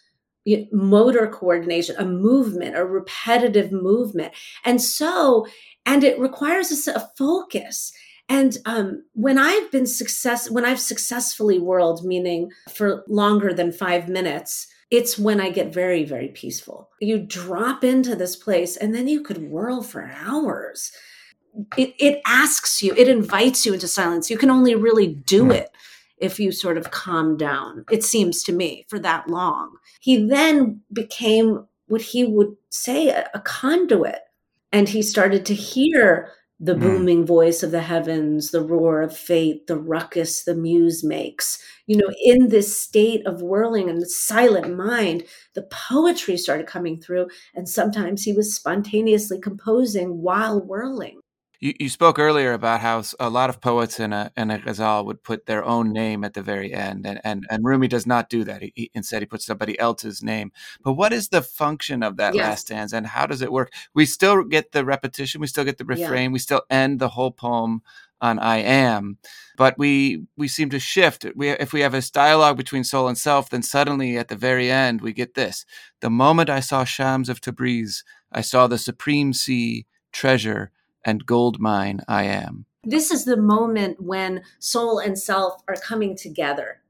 you 0.45 0.59
know, 0.59 0.67
motor 0.73 1.27
coordination, 1.27 1.97
a 1.99 2.05
movement, 2.05 2.77
a 2.77 2.85
repetitive 2.85 3.73
movement, 3.73 4.33
and 4.65 4.81
so 4.81 5.47
and 5.87 6.05
it 6.05 6.19
requires 6.19 6.87
a 6.89 7.11
focus. 7.19 7.93
And 8.29 8.57
um, 8.65 9.05
when 9.15 9.37
I've 9.39 9.71
been 9.71 9.87
success, 9.87 10.49
when 10.51 10.65
I've 10.65 10.81
successfully 10.81 11.59
whirled, 11.59 12.05
meaning 12.05 12.51
for 12.73 13.05
longer 13.09 13.53
than 13.53 13.73
five 13.73 14.09
minutes, 14.09 14.69
it's 14.93 15.19
when 15.19 15.41
I 15.41 15.49
get 15.49 15.73
very, 15.73 16.05
very 16.05 16.29
peaceful. 16.29 16.91
You 17.01 17.19
drop 17.19 17.83
into 17.83 18.15
this 18.15 18.37
place 18.37 18.77
and 18.77 18.95
then 18.95 19.09
you 19.09 19.23
could 19.23 19.51
whirl 19.51 19.83
for 19.83 20.13
hours. 20.15 20.93
It, 21.79 21.95
it 21.99 22.21
asks 22.27 22.83
you, 22.83 22.95
it 22.95 23.09
invites 23.09 23.65
you 23.65 23.73
into 23.73 23.89
silence. 23.89 24.31
You 24.31 24.37
can 24.37 24.51
only 24.51 24.75
really 24.75 25.07
do 25.07 25.47
hmm. 25.47 25.53
it 25.53 25.71
if 26.19 26.39
you 26.39 26.53
sort 26.53 26.77
of 26.77 26.91
calm 26.91 27.39
down, 27.39 27.85
it 27.91 28.05
seems 28.05 28.45
to 28.45 28.53
me, 28.53 28.85
for 28.89 28.99
that 28.99 29.29
long. 29.29 29.77
He 29.99 30.25
then 30.25 30.83
became 30.93 31.67
what 31.89 32.03
he 32.03 32.25
would 32.25 32.55
say 32.69 33.09
a, 33.09 33.29
a 33.35 33.41
conduit. 33.41 34.21
And 34.73 34.91
he 34.91 35.03
started 35.03 35.47
to 35.47 35.55
hear 35.55 36.31
the 36.63 36.75
Mm. 36.77 36.81
booming 36.81 37.27
voice 37.27 37.63
of 37.65 37.73
the 37.73 37.83
heavens, 37.83 38.53
the 38.53 38.63
roar 38.63 39.03
of 39.03 39.17
fate, 39.17 39.67
the 39.67 39.77
ruckus 39.77 40.45
the 40.45 40.55
muse 40.55 41.05
makes. 41.05 41.59
You 41.89 41.97
know, 41.99 42.11
in 42.25 42.49
this 42.51 42.81
state 42.81 43.27
of 43.27 43.43
whirling 43.43 43.91
and 43.91 44.01
the 44.01 44.07
silent 44.09 44.75
mind, 44.77 45.25
the 45.55 45.63
poetry 45.71 46.37
started 46.39 46.69
coming 46.69 47.01
through. 47.01 47.29
And 47.55 47.69
sometimes 47.69 48.23
he 48.25 48.33
was 48.33 48.55
spontaneously 48.55 49.41
composing 49.41 50.23
while 50.23 50.61
whirling. 50.65 51.22
You, 51.63 51.75
you 51.79 51.89
spoke 51.89 52.19
earlier 52.19 52.55
about 52.55 52.81
how 52.81 53.05
a 53.21 53.31
lot 53.31 53.49
of 53.49 53.61
poets 53.61 54.01
in 54.01 54.13
a 54.13 54.33
in 54.37 54.51
a 54.51 54.59
ghazal 54.59 55.07
would 55.07 55.23
put 55.23 55.47
their 55.47 55.65
own 55.65 55.93
name 55.93 56.25
at 56.25 56.35
the 56.35 56.43
very 56.43 56.75
end, 56.75 57.07
and 57.07 57.21
and, 57.23 57.47
and 57.49 57.65
Rumi 57.65 57.87
does 57.87 58.05
not 58.05 58.29
do 58.29 58.43
that. 58.43 58.63
He, 58.63 58.73
he- 58.75 58.91
instead, 58.95 59.23
he 59.23 59.27
puts 59.27 59.47
somebody 59.47 59.79
else's 59.79 60.25
name. 60.25 60.51
But 60.83 60.95
what 60.95 61.13
is 61.13 61.29
the 61.29 61.41
function 61.41 62.03
of 62.03 62.17
that 62.17 62.35
Yes. 62.35 62.43
last 62.45 62.61
stanza, 62.63 62.97
and 62.97 63.07
how 63.07 63.27
does 63.27 63.43
it 63.43 63.53
work? 63.53 63.73
We 63.95 64.07
still 64.07 64.43
get 64.43 64.73
the 64.73 64.85
repetition, 64.85 65.41
we 65.41 65.47
still 65.47 65.65
get 65.65 65.79
the 65.79 65.87
Yeah. 65.89 66.03
refrain, 66.03 66.33
we 66.33 66.41
still 66.41 66.63
end 66.69 66.99
the 66.99 67.11
whole 67.11 67.31
poem 67.31 67.83
on 68.21 68.41
"I 68.41 68.57
am," 68.59 69.19
but 69.57 69.79
we 69.79 70.25
we 70.37 70.49
seem 70.49 70.69
to 70.71 70.81
shift. 70.81 71.27
We 71.37 71.51
if 71.51 71.73
we 71.73 71.83
have 71.83 71.93
this 71.93 72.11
dialogue 72.11 72.57
between 72.57 72.83
soul 72.83 73.07
and 73.07 73.17
self, 73.17 73.51
then 73.51 73.63
suddenly 73.63 74.19
at 74.19 74.27
the 74.27 74.37
very 74.37 74.69
end 74.69 75.01
we 75.01 75.13
get 75.13 75.35
this: 75.35 75.65
the 76.01 76.11
moment 76.11 76.51
I 76.51 76.59
saw 76.61 76.83
Shams 76.83 77.29
of 77.29 77.41
Tabriz, 77.41 78.03
I 78.33 78.41
saw 78.41 78.67
the 78.67 78.79
supreme 78.79 79.33
sea, 79.33 79.87
treasure 80.13 80.73
and 81.05 81.27
gold 81.27 81.61
mine 81.61 82.01
I 82.09 82.25
am. 82.25 82.67
this 82.85 83.11
is 83.11 83.25
the 83.25 83.37
moment 83.37 84.01
when 84.01 84.43
soul 84.59 84.99
and 84.99 85.19
self 85.19 85.63
are 85.69 85.77
coming 85.77 86.17
together. 86.17 86.83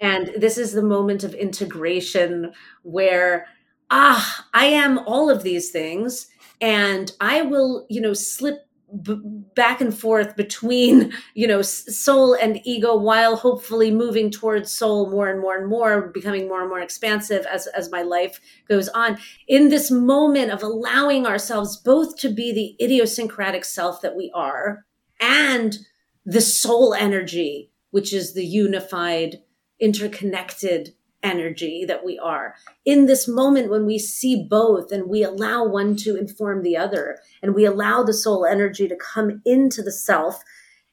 And 0.00 0.30
this 0.36 0.58
is 0.58 0.72
the 0.72 0.82
moment 0.82 1.24
of 1.24 1.34
integration 1.34 2.52
where, 2.82 3.46
ah, 3.90 4.46
I 4.54 4.66
am 4.66 4.98
all 5.00 5.28
of 5.28 5.42
these 5.42 5.70
things. 5.70 6.28
And 6.60 7.12
I 7.20 7.42
will, 7.42 7.86
you 7.90 8.00
know, 8.00 8.14
slip 8.14 8.67
b- 9.02 9.20
back 9.54 9.80
and 9.80 9.96
forth 9.96 10.36
between, 10.36 11.12
you 11.34 11.46
know, 11.46 11.62
soul 11.62 12.34
and 12.34 12.60
ego 12.64 12.96
while 12.96 13.36
hopefully 13.36 13.90
moving 13.90 14.30
towards 14.30 14.72
soul 14.72 15.10
more 15.10 15.28
and 15.28 15.40
more 15.40 15.56
and 15.56 15.68
more, 15.68 16.08
becoming 16.08 16.48
more 16.48 16.60
and 16.60 16.68
more 16.68 16.80
expansive 16.80 17.44
as, 17.46 17.66
as 17.68 17.90
my 17.90 18.02
life 18.02 18.40
goes 18.68 18.88
on. 18.88 19.18
In 19.46 19.68
this 19.68 19.90
moment 19.90 20.50
of 20.50 20.62
allowing 20.62 21.26
ourselves 21.26 21.76
both 21.76 22.16
to 22.18 22.28
be 22.28 22.52
the 22.52 22.84
idiosyncratic 22.84 23.64
self 23.64 24.00
that 24.02 24.16
we 24.16 24.30
are 24.34 24.84
and 25.20 25.78
the 26.24 26.40
soul 26.40 26.94
energy, 26.94 27.70
which 27.90 28.12
is 28.12 28.34
the 28.34 28.44
unified, 28.44 29.40
interconnected 29.80 30.94
energy 31.22 31.84
that 31.86 32.04
we 32.04 32.18
are. 32.18 32.54
In 32.84 33.06
this 33.06 33.26
moment 33.26 33.70
when 33.70 33.86
we 33.86 33.98
see 33.98 34.46
both 34.48 34.92
and 34.92 35.08
we 35.08 35.22
allow 35.22 35.64
one 35.64 35.96
to 35.96 36.16
inform 36.16 36.62
the 36.62 36.76
other, 36.76 37.18
and 37.42 37.54
we 37.54 37.64
allow 37.64 38.02
the 38.02 38.14
soul 38.14 38.46
energy 38.46 38.88
to 38.88 38.96
come 38.96 39.42
into 39.44 39.82
the 39.82 39.92
self 39.92 40.42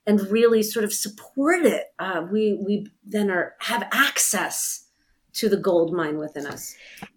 and 0.07 0.29
really 0.29 0.61
sort 0.61 0.85
of 0.85 0.93
support 0.93 1.65
it, 1.65 1.85
uh, 1.99 2.25
we 2.31 2.59
we 2.65 2.87
then 3.03 3.29
are 3.31 3.55
have 3.59 3.87
access 3.91 4.85
to 5.33 5.49
the 5.49 5.57
gold 5.57 5.93
mine 5.93 6.17
within 6.17 6.45
us. 6.45 6.75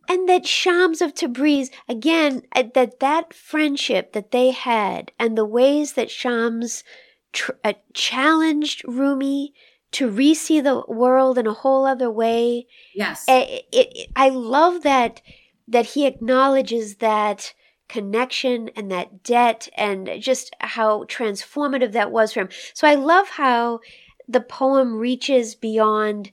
and 0.08 0.28
that 0.28 0.46
Shams 0.46 1.00
of 1.00 1.14
Tabriz 1.14 1.70
again 1.88 2.42
uh, 2.54 2.64
that 2.74 3.00
that 3.00 3.32
friendship 3.32 4.12
that 4.12 4.32
they 4.32 4.50
had 4.50 5.12
and 5.18 5.36
the 5.36 5.44
ways 5.44 5.92
that 5.92 6.10
Shams 6.10 6.82
tr- 7.32 7.52
uh, 7.62 7.74
challenged 7.94 8.82
Rumi 8.86 9.54
to 9.92 10.08
re-see 10.08 10.60
the 10.60 10.82
world 10.88 11.38
in 11.38 11.46
a 11.46 11.52
whole 11.54 11.86
other 11.86 12.10
way 12.10 12.66
Yes. 12.94 13.24
it, 13.28 13.64
it, 13.72 13.88
it- 13.94 14.10
I 14.16 14.28
love 14.28 14.82
that 14.82 15.20
that 15.66 15.86
he 15.86 16.06
acknowledges 16.06 16.96
that 16.96 17.52
connection 17.88 18.70
and 18.76 18.90
that 18.90 19.22
debt 19.22 19.68
and 19.76 20.10
just 20.20 20.54
how 20.60 21.04
transformative 21.04 21.92
that 21.92 22.10
was 22.10 22.32
for 22.32 22.40
him. 22.40 22.48
So 22.74 22.86
I 22.86 22.94
love 22.94 23.28
how 23.30 23.80
the 24.26 24.40
poem 24.40 24.96
reaches 24.96 25.54
beyond 25.54 26.30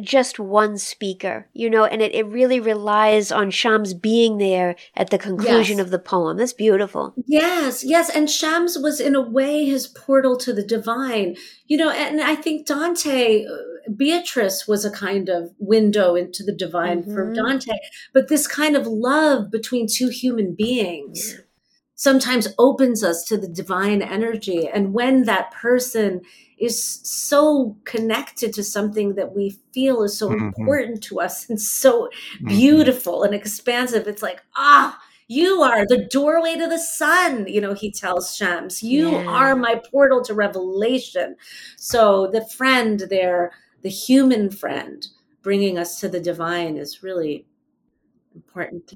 just 0.00 0.38
one 0.38 0.78
speaker, 0.78 1.48
you 1.52 1.68
know, 1.68 1.84
and 1.84 2.00
it, 2.00 2.14
it 2.14 2.26
really 2.26 2.60
relies 2.60 3.30
on 3.30 3.50
Shams 3.50 3.92
being 3.92 4.38
there 4.38 4.74
at 4.96 5.10
the 5.10 5.18
conclusion 5.18 5.76
Yes. 5.78 5.84
of 5.84 5.90
the 5.90 5.98
poem. 5.98 6.38
That's 6.38 6.54
beautiful. 6.54 7.12
Yes, 7.26 7.84
yes. 7.84 8.08
And 8.08 8.30
Shams 8.30 8.78
was, 8.78 9.00
in 9.00 9.14
a 9.14 9.20
way, 9.20 9.66
his 9.66 9.86
portal 9.86 10.36
to 10.38 10.52
the 10.54 10.62
divine. 10.64 11.36
You 11.66 11.76
know, 11.76 11.90
and 11.90 12.20
I 12.22 12.34
think 12.34 12.66
Dante, 12.66 13.44
uh, 13.44 13.56
Beatrice 13.94 14.66
was 14.66 14.84
a 14.84 14.90
kind 14.90 15.28
of 15.28 15.50
window 15.58 16.14
into 16.14 16.42
the 16.42 16.54
divine 16.54 17.02
for 17.02 17.26
Mhm. 17.26 17.34
Dante. 17.34 17.72
But 18.14 18.28
this 18.28 18.46
kind 18.46 18.76
of 18.76 18.86
love 18.86 19.50
between 19.50 19.86
two 19.88 20.08
human 20.08 20.54
beings 20.54 21.38
sometimes 22.02 22.48
opens 22.58 23.04
us 23.04 23.22
to 23.22 23.38
the 23.38 23.46
divine 23.46 24.02
energy. 24.02 24.66
And 24.66 24.92
when 24.92 25.22
that 25.22 25.52
person 25.52 26.20
is 26.58 26.98
so 27.04 27.76
connected 27.84 28.52
to 28.54 28.64
something 28.64 29.14
that 29.14 29.36
we 29.36 29.56
feel 29.72 30.02
is 30.02 30.18
so 30.18 30.30
Mhm. 30.30 30.40
important 30.56 31.00
to 31.04 31.20
us 31.20 31.48
and 31.48 31.60
so 31.60 32.08
Mhm. 32.40 32.48
beautiful 32.48 33.22
and 33.22 33.32
expansive. 33.32 34.08
It's 34.08 34.20
like, 34.20 34.42
ah, 34.56 35.00
you 35.28 35.62
are 35.62 35.86
the 35.86 36.08
doorway 36.10 36.56
to 36.56 36.66
the 36.66 36.80
sun, 36.80 37.46
you 37.46 37.60
know, 37.60 37.72
he 37.72 37.92
tells 37.92 38.34
Shams. 38.34 38.82
You 38.82 39.10
Yeah. 39.10 39.24
are 39.28 39.54
my 39.54 39.80
portal 39.92 40.22
to 40.24 40.34
revelation. 40.34 41.36
So 41.76 42.26
the 42.26 42.44
friend 42.44 42.98
there, 43.10 43.52
the 43.82 43.90
human 43.90 44.50
friend, 44.50 45.06
bringing 45.40 45.78
us 45.78 46.00
to 46.00 46.08
the 46.08 46.18
divine 46.18 46.76
is 46.76 47.04
really 47.04 47.46
important. 48.34 48.94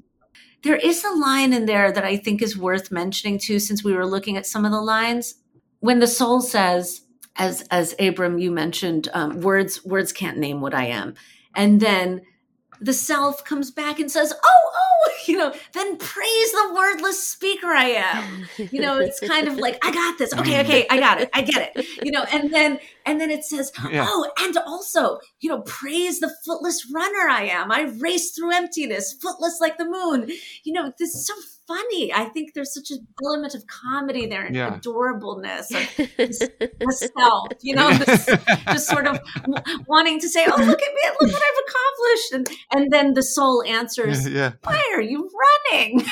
There 0.63 0.75
is 0.75 1.03
a 1.03 1.15
line 1.15 1.53
in 1.53 1.65
there 1.65 1.91
that 1.91 2.03
I 2.03 2.17
think 2.17 2.41
is 2.41 2.57
worth 2.57 2.91
mentioning 2.91 3.39
too, 3.39 3.59
since 3.59 3.83
we 3.83 3.93
were 3.93 4.05
looking 4.05 4.37
at 4.37 4.45
some 4.45 4.65
of 4.65 4.71
the 4.71 4.81
lines. 4.81 5.35
When 5.79 5.99
the 5.99 6.07
soul 6.07 6.41
says, 6.41 7.01
as 7.35 7.61
as 7.69 7.95
Abram, 7.99 8.39
you 8.39 8.51
mentioned, 8.51 9.09
um, 9.13 9.41
words 9.41 9.85
words 9.85 10.11
can't 10.11 10.37
name 10.39 10.59
what 10.61 10.73
I 10.73 10.85
am, 10.85 11.13
and 11.55 11.79
then 11.79 12.21
the 12.81 12.93
self 12.93 13.43
comes 13.45 13.71
back 13.71 13.99
and 13.99 14.11
says, 14.11 14.33
"Oh, 14.43 14.71
oh, 14.75 15.11
you 15.27 15.37
know." 15.37 15.53
Then 15.73 15.97
praise 15.97 16.51
the 16.51 16.73
wordless 16.75 17.25
speaker 17.25 17.67
I 17.67 17.85
am. 17.85 18.47
You 18.57 18.81
know, 18.81 18.97
it's 18.97 19.19
kind 19.19 19.47
of 19.47 19.57
like, 19.57 19.83
"I 19.85 19.91
got 19.91 20.17
this." 20.17 20.33
Okay, 20.33 20.61
okay, 20.61 20.85
I 20.89 20.99
got 20.99 21.21
it. 21.21 21.29
I 21.33 21.41
get 21.41 21.71
it. 21.75 21.85
You 22.03 22.11
know, 22.11 22.23
and 22.31 22.53
then 22.53 22.79
and 23.05 23.19
then 23.19 23.31
it 23.31 23.43
says, 23.43 23.71
Yeah. 23.89 24.05
"Oh, 24.07 24.29
and 24.39 24.57
also, 24.57 25.19
you 25.39 25.49
know, 25.49 25.61
praise 25.61 26.19
the 26.19 26.33
footless 26.45 26.91
runner 26.93 27.29
I 27.29 27.43
am. 27.43 27.71
I 27.71 27.91
race 27.99 28.31
through 28.31 28.53
emptiness, 28.53 29.13
footless 29.13 29.59
like 29.59 29.77
the 29.77 29.85
moon." 29.85 30.29
You 30.63 30.73
know, 30.73 30.93
this 30.99 31.13
is 31.15 31.27
so 31.27 31.33
funny. 31.67 32.13
I 32.13 32.25
think 32.25 32.53
there's 32.53 32.73
such 32.73 32.91
an 32.91 33.05
element 33.23 33.53
of 33.55 33.67
comedy 33.67 34.25
there 34.25 34.45
and 34.45 34.55
Yeah. 34.55 34.79
adorableness 34.79 35.69
of 35.71 35.97
the 36.17 37.11
self. 37.17 37.47
You 37.61 37.75
know, 37.75 37.91
this, 38.05 38.25
just 38.67 38.87
sort 38.87 39.07
of 39.07 39.19
wanting 39.87 40.19
to 40.19 40.29
say, 40.29 40.45
"Oh, 40.45 40.55
look 40.57 40.81
at 40.81 40.93
me! 40.93 41.01
Look 41.21 41.31
what 41.33 41.43
I've 41.49 41.63
accomplished!" 41.67 42.31
And 42.33 42.49
and 42.73 42.91
then 42.91 43.13
the 43.13 43.23
soul 43.23 43.63
answers, 43.63 44.27
yeah. 44.27 44.53
"Why 44.63 44.81
are 44.93 45.01
you 45.01 45.29
running?" 45.71 46.03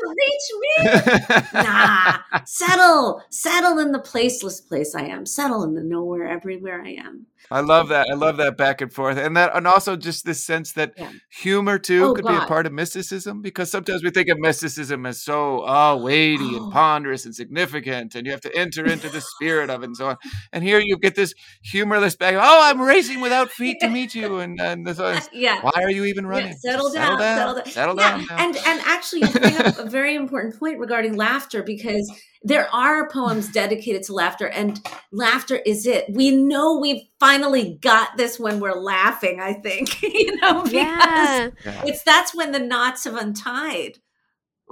to 0.00 0.14
reach 0.16 0.48
me. 0.60 1.50
nah, 1.54 2.18
settle, 2.46 3.22
settle 3.30 3.78
in 3.78 3.92
the 3.92 3.98
placeless 3.98 4.66
place 4.66 4.94
I 4.94 5.02
am. 5.02 5.26
Settle 5.26 5.62
in 5.62 5.74
the 5.74 5.82
nowhere, 5.82 6.26
everywhere 6.26 6.82
I 6.82 6.92
am. 6.92 7.26
I 7.50 7.60
love 7.60 7.88
that. 7.88 8.06
I 8.10 8.14
love 8.14 8.36
that 8.36 8.56
back 8.56 8.80
and 8.80 8.92
forth, 8.92 9.18
and 9.18 9.36
that, 9.36 9.54
and 9.54 9.66
also 9.66 9.96
just 9.96 10.24
this 10.24 10.44
sense 10.44 10.72
that 10.72 10.92
yeah. 10.96 11.10
humor 11.30 11.78
too 11.78 12.06
oh, 12.06 12.14
could 12.14 12.24
God. 12.24 12.38
be 12.38 12.44
a 12.44 12.46
part 12.46 12.66
of 12.66 12.72
mysticism 12.72 13.42
because 13.42 13.70
sometimes 13.70 14.04
we 14.04 14.10
think 14.10 14.28
of 14.28 14.38
mysticism 14.38 15.04
as 15.06 15.20
so 15.22 15.60
uh, 15.60 15.94
oh 15.94 16.02
weighty 16.02 16.50
oh. 16.52 16.64
and 16.64 16.72
ponderous 16.72 17.24
and 17.24 17.34
significant, 17.34 18.14
and 18.14 18.24
you 18.24 18.32
have 18.32 18.40
to 18.42 18.56
enter 18.56 18.84
into 18.86 19.08
the 19.08 19.20
spirit 19.20 19.68
of 19.68 19.82
it 19.82 19.86
and 19.86 19.96
so 19.96 20.08
on. 20.08 20.16
And 20.52 20.62
here 20.62 20.78
you 20.78 20.96
get 20.98 21.16
this 21.16 21.34
humorless 21.62 22.14
back. 22.14 22.34
Oh, 22.34 22.60
I'm 22.62 22.80
racing 22.80 23.20
without 23.20 23.50
feet 23.50 23.78
to 23.80 23.88
meet 23.88 24.14
you, 24.14 24.38
and 24.38 24.60
and 24.60 24.88
so 24.96 25.18
yeah. 25.32 25.60
Why 25.60 25.72
are 25.82 25.90
you 25.90 26.04
even 26.04 26.26
running? 26.26 26.48
Yeah, 26.48 26.72
settle, 26.72 26.92
down, 26.92 27.18
settle, 27.18 27.18
down, 27.18 27.36
settle 27.36 27.54
down. 27.54 27.66
Settle 27.66 27.94
down. 27.96 28.20
Yeah. 28.20 28.44
And 28.44 28.56
and 28.56 28.80
actually, 28.84 29.22
you 29.22 29.28
bring 29.30 29.56
up 29.56 29.78
a 29.78 29.88
very 29.88 30.14
important 30.14 30.58
point 30.58 30.78
regarding 30.78 31.16
laughter 31.16 31.62
because 31.62 32.10
there 32.42 32.74
are 32.74 33.08
poems 33.08 33.48
dedicated 33.48 34.02
to 34.04 34.14
laughter 34.14 34.48
and 34.48 34.80
laughter 35.12 35.56
is 35.56 35.86
it. 35.86 36.06
We 36.08 36.30
know 36.30 36.78
we've 36.78 37.02
finally 37.18 37.78
got 37.80 38.16
this 38.16 38.40
when 38.40 38.60
we're 38.60 38.80
laughing 38.80 39.40
i 39.40 39.52
think 39.52 40.02
you 40.02 40.36
know 40.36 40.62
because 40.62 40.74
yeah. 40.74 41.50
it's 41.84 42.02
that's 42.02 42.34
when 42.34 42.52
the 42.52 42.58
knots 42.58 43.04
have 43.04 43.16
untied. 43.16 43.98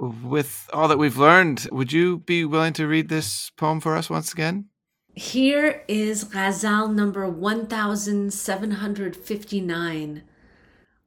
With 0.01 0.69
all 0.71 0.87
that 0.87 0.97
we've 0.97 1.17
learned 1.17 1.67
would 1.71 1.91
you 1.91 2.19
be 2.19 2.45
willing 2.45 2.71
to 2.73 2.87
read 2.87 3.09
this 3.09 3.51
poem 3.57 3.81
for 3.81 3.95
us 3.95 4.09
once 4.09 4.33
again? 4.33 4.69
Here 5.13 5.83
is 5.87 6.23
ghazal 6.23 6.87
number 6.87 7.29
1759 7.29 10.23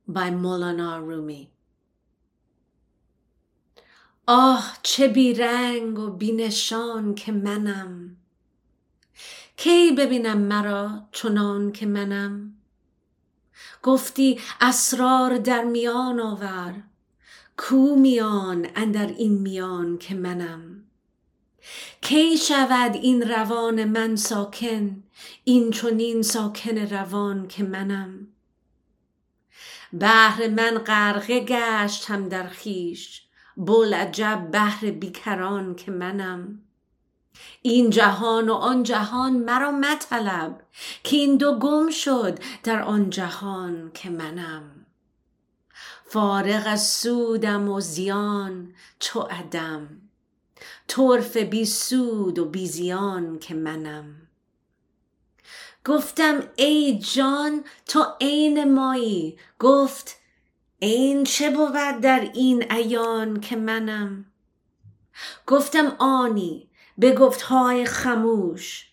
by 0.06 0.30
Molana 0.30 1.02
Rumi 1.02 1.51
آه 4.26 4.76
چه 4.82 5.08
بیرنگ 5.08 5.98
و 5.98 6.10
بینشان 6.10 7.14
که 7.14 7.32
منم. 7.32 8.16
کی 9.56 9.92
ببینم 9.92 10.38
مرا 10.38 11.08
چنان 11.12 11.72
که 11.72 11.86
منم؟ 11.86 12.54
گفتی 13.82 14.40
اسرار 14.60 15.38
در 15.38 15.64
میان 15.64 16.20
آور 16.20 16.82
کو 17.56 17.96
میان 17.96 18.68
اندر 18.76 19.06
این 19.06 19.38
میان 19.38 19.98
که 19.98 20.14
منم؟ 20.14 20.84
کی 22.00 22.36
شود 22.36 22.94
این 22.94 23.22
روان 23.22 23.84
من 23.84 24.16
ساکن 24.16 25.02
این 25.44 25.70
چنین 25.70 26.22
ساکن 26.22 26.78
روان 26.78 27.48
که 27.48 27.62
منم؟ 27.62 28.28
بهر 29.92 30.48
من 30.48 30.78
غرقه 30.78 31.40
گشت 31.40 32.10
هم 32.10 32.28
در 32.28 32.48
خیش 32.48 33.21
عجب 33.94 34.48
بهر 34.52 34.90
بیکران 34.90 35.74
که 35.74 35.90
منم. 35.90 36.62
این 37.62 37.90
جهان 37.90 38.48
و 38.48 38.54
آن 38.54 38.82
جهان 38.82 39.32
مرا 39.32 39.70
مطلب 39.70 40.62
که 41.04 41.16
این 41.16 41.36
دو 41.36 41.58
گم 41.58 41.90
شد 41.90 42.38
در 42.62 42.82
آن 42.82 43.10
جهان 43.10 43.90
که 43.94 44.10
منم. 44.10 44.86
فارغ 46.06 46.62
از 46.66 46.86
سودم 46.88 47.68
و 47.68 47.80
زیان 47.80 48.74
چو 48.98 49.20
عدم 49.20 49.88
طرف 50.86 51.36
بی 51.36 51.64
سود 51.66 52.38
و 52.38 52.44
بی 52.44 52.66
زیان 52.66 53.38
که 53.38 53.54
منم. 53.54 54.14
گفتم 55.84 56.42
ای 56.56 56.98
جان 56.98 57.64
تو 57.86 58.06
عین 58.20 58.74
مایی 58.74 59.38
گفت 59.58 60.16
این 60.84 61.24
چه 61.24 61.50
بود 61.50 62.00
در 62.00 62.30
این 62.34 62.72
ایان 62.72 63.40
که 63.40 63.56
منم؟ 63.56 64.24
گفتم 65.46 65.86
آنی 65.98 66.68
به 66.98 67.12
گفتهای 67.12 67.84
خموش 67.84 68.86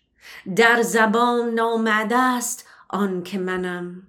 در 0.56 0.82
زبان 0.82 1.50
نامده 1.50 2.18
است 2.18 2.68
آن 2.90 3.24
که 3.24 3.38
منم. 3.38 4.08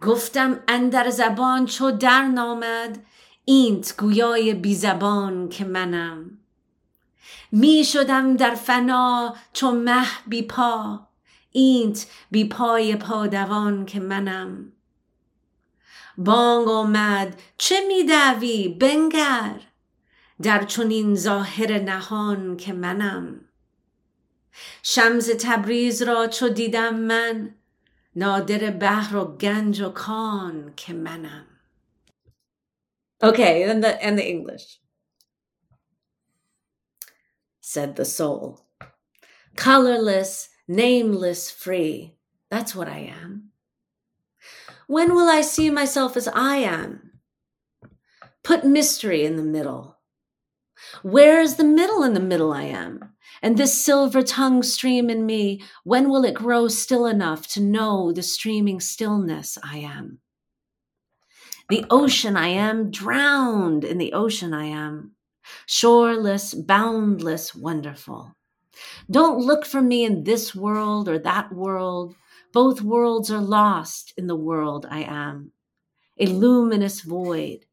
گفتم 0.00 0.60
اندر 0.68 1.10
زبان 1.10 1.66
چو 1.66 1.90
در 1.90 2.22
نامد 2.22 3.04
اینت 3.44 3.94
گویای 3.98 4.54
بی 4.54 4.74
زبان 4.74 5.48
که 5.48 5.64
منم. 5.64 6.38
می 7.52 7.84
شدم 7.84 8.36
در 8.36 8.54
فنا 8.54 9.34
چو 9.52 9.70
مه 9.70 10.06
بی 10.26 10.42
پا 10.42 11.00
اینت 11.50 12.06
بی 12.30 12.48
پای 12.48 12.96
پادوان 12.96 13.86
که 13.86 14.00
منم. 14.00 14.72
بانگ 16.18 16.68
آمد 16.68 17.40
چه 17.58 17.76
میدوی 17.88 18.68
بنگر 18.68 19.60
در 20.42 20.64
چنین 20.64 21.14
ظاهر 21.14 21.78
نهان 21.78 22.56
که 22.56 22.72
منم 22.72 23.40
شمز 24.82 25.30
تبریز 25.30 26.02
را 26.02 26.26
چو 26.26 26.48
دیدم 26.48 26.94
من 26.94 27.54
نادر 28.16 28.70
بحر 28.70 29.16
و 29.16 29.24
گنج 29.24 29.80
و 29.80 29.88
کان 29.88 30.72
که 30.76 30.92
منم 30.92 31.46
Okay, 33.22 33.62
and 33.62 33.84
the 33.84 34.04
and 34.04 34.18
the 34.18 34.28
English. 34.28 34.80
Said 37.60 37.94
the 37.94 38.04
soul. 38.04 38.66
Colorless, 39.54 40.48
nameless, 40.66 41.48
free. 41.48 42.16
That's 42.50 42.74
what 42.74 42.88
I 42.88 43.14
am. 43.22 43.51
When 44.92 45.14
will 45.14 45.30
I 45.30 45.40
see 45.40 45.70
myself 45.70 46.18
as 46.18 46.28
I 46.28 46.56
am? 46.56 47.12
Put 48.44 48.66
mystery 48.66 49.24
in 49.24 49.36
the 49.36 49.42
middle. 49.42 49.96
Where 51.02 51.40
is 51.40 51.56
the 51.56 51.64
middle 51.64 52.02
in 52.02 52.12
the 52.12 52.20
middle 52.20 52.52
I 52.52 52.64
am? 52.64 53.14
And 53.40 53.56
this 53.56 53.82
silver 53.82 54.22
tongue 54.22 54.62
stream 54.62 55.08
in 55.08 55.24
me, 55.24 55.62
when 55.82 56.10
will 56.10 56.26
it 56.26 56.34
grow 56.34 56.68
still 56.68 57.06
enough 57.06 57.48
to 57.54 57.60
know 57.62 58.12
the 58.12 58.22
streaming 58.22 58.80
stillness 58.80 59.56
I 59.64 59.78
am? 59.78 60.18
The 61.70 61.86
ocean 61.88 62.36
I 62.36 62.48
am, 62.48 62.90
drowned 62.90 63.84
in 63.84 63.96
the 63.96 64.12
ocean 64.12 64.52
I 64.52 64.66
am, 64.66 65.12
shoreless, 65.64 66.52
boundless, 66.52 67.54
wonderful. 67.54 68.36
Don't 69.10 69.38
look 69.38 69.64
for 69.64 69.82
me 69.82 70.04
in 70.04 70.24
this 70.24 70.54
world 70.54 71.08
or 71.08 71.18
that 71.18 71.52
world. 71.52 72.14
Both 72.52 72.82
worlds 72.82 73.30
are 73.30 73.40
lost 73.40 74.12
in 74.16 74.26
the 74.26 74.36
world 74.36 74.86
I 74.90 75.02
am, 75.02 75.52
a 76.18 76.26
luminous 76.26 77.00
void 77.00 77.64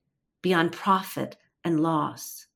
beyond 0.41 0.71
profit 0.71 1.35
and 1.63 1.81
loss. 1.81 2.47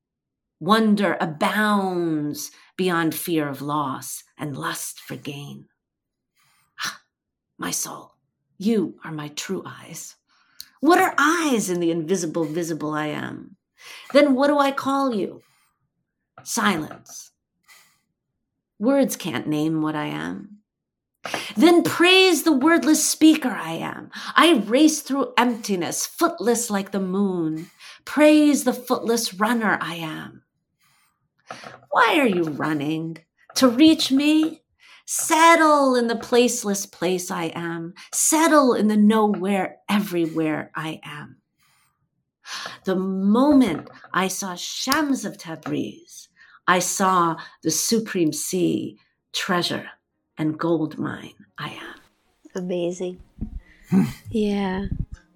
Wonder 0.59 1.17
abounds 1.19 2.51
beyond 2.77 3.13
fear 3.13 3.49
of 3.49 3.61
loss 3.61 4.23
and 4.37 4.57
lust 4.57 5.01
for 5.01 5.17
gain. 5.17 5.67
Ah, 6.85 7.01
my 7.57 7.71
soul, 7.71 8.15
you 8.57 8.97
are 9.03 9.11
my 9.11 9.27
true 9.27 9.63
eyes. 9.65 10.15
What 10.79 10.99
are 10.99 11.15
eyes 11.17 11.69
in 11.69 11.81
the 11.81 11.91
invisible, 11.91 12.45
visible 12.45 12.93
I 12.93 13.07
am? 13.07 13.57
Then 14.13 14.35
what 14.35 14.47
do 14.47 14.57
I 14.57 14.71
call 14.71 15.13
you? 15.13 15.41
Silence. 16.43 17.32
Words 18.79 19.15
can't 19.15 19.47
name 19.47 19.81
what 19.81 19.95
I 19.95 20.07
am. 20.07 20.59
Then 21.55 21.83
praise 21.83 22.43
the 22.43 22.51
wordless 22.51 23.07
speaker 23.07 23.49
I 23.49 23.73
am. 23.73 24.11
I 24.35 24.63
race 24.65 25.01
through 25.01 25.33
emptiness, 25.37 26.05
footless 26.05 26.69
like 26.69 26.91
the 26.91 26.99
moon. 26.99 27.69
Praise 28.03 28.65
the 28.65 28.73
footless 28.73 29.33
runner 29.33 29.77
I 29.79 29.95
am. 29.95 30.43
Why 31.91 32.17
are 32.19 32.27
you 32.27 32.43
running? 32.43 33.19
To 33.55 33.69
reach 33.69 34.11
me? 34.11 34.63
Settle 35.05 35.95
in 35.95 36.07
the 36.07 36.15
placeless 36.15 36.89
place 36.89 37.29
I 37.29 37.45
am. 37.55 37.93
Settle 38.11 38.73
in 38.73 38.87
the 38.87 38.97
nowhere, 38.97 39.77
everywhere 39.89 40.71
I 40.75 40.99
am. 41.03 41.37
The 42.85 42.95
moment 42.95 43.89
I 44.13 44.27
saw 44.27 44.55
Shams 44.55 45.23
of 45.23 45.37
Tabriz, 45.37 46.22
I 46.67 46.79
saw 46.79 47.37
the 47.61 47.71
supreme 47.71 48.33
sea 48.33 48.97
treasure 49.33 49.89
and 50.37 50.57
gold 50.57 50.97
mine 50.97 51.33
I 51.57 51.69
am. 51.69 51.95
Amazing. 52.55 53.19
Hmm. 53.89 54.03
yeah. 54.29 54.85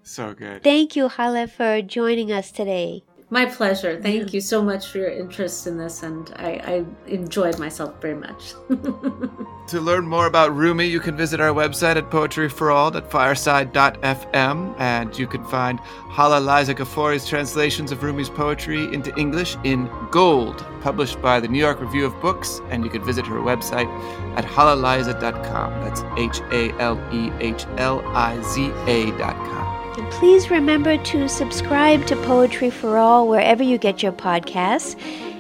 So 0.04 0.34
good. 0.34 0.64
Thank 0.64 0.96
you, 0.96 1.10
Haleh, 1.10 1.50
for 1.50 1.82
joining 1.82 2.32
us 2.32 2.52
today. 2.52 3.04
My 3.30 3.46
pleasure. 3.46 4.00
Thank 4.02 4.34
you 4.34 4.40
so 4.40 4.62
much 4.62 4.88
for 4.88 5.00
your 5.00 5.10
interest 5.10 5.68
in 5.68 5.78
this, 5.78 6.02
and 6.02 6.32
I, 6.38 6.48
I 6.48 6.86
enjoyed 7.08 7.60
myself 7.60 8.02
very 8.02 8.16
much. 8.16 8.54
to 9.68 9.82
learn 9.82 10.08
more 10.08 10.28
about 10.28 10.56
Rumi, 10.56 10.86
you 10.86 11.02
can 11.02 11.18
visit 11.18 11.42
our 11.42 11.54
website 11.54 11.98
at 11.98 12.10
Poetry 12.10 12.48
for 12.48 12.72
All 12.72 12.96
at 12.96 13.12
fireside.fm, 13.12 14.80
and 14.80 15.20
you 15.20 15.28
can 15.28 15.44
find 15.44 15.78
Haleh 16.10 16.40
Liza 16.40 16.74
Gafori's 16.74 17.28
translations 17.28 17.92
of 17.92 18.02
Rumi's 18.02 18.30
poetry 18.30 18.86
into 18.94 19.14
English 19.18 19.58
in 19.66 19.90
Gold, 20.10 20.66
published 20.80 21.22
by 21.22 21.42
the 21.42 21.50
New 21.50 21.60
York 21.60 21.82
Review 21.82 22.06
of 22.06 22.18
Books, 22.22 22.62
and 22.70 22.86
you 22.86 22.90
can 22.90 23.04
visit 23.04 23.28
her 23.28 23.40
website 23.42 23.90
at 24.38 24.46
halehliza.com. 24.46 25.82
That's 25.82 26.02
H 26.16 26.40
A 26.54 26.72
L 26.80 26.98
E 27.12 27.30
H 27.42 27.66
L 27.76 28.02
I 28.16 28.42
Z 28.42 28.72
A.com. 28.88 29.67
And 29.98 30.12
please 30.12 30.52
remember 30.52 30.98
to 30.98 31.28
subscribe 31.28 32.06
to 32.06 32.16
Poetry 32.18 32.70
for 32.70 32.98
All 32.98 33.28
wherever 33.28 33.64
you 33.64 33.80
get 33.80 34.04
your 34.04 34.12
podcasts. 34.12 34.96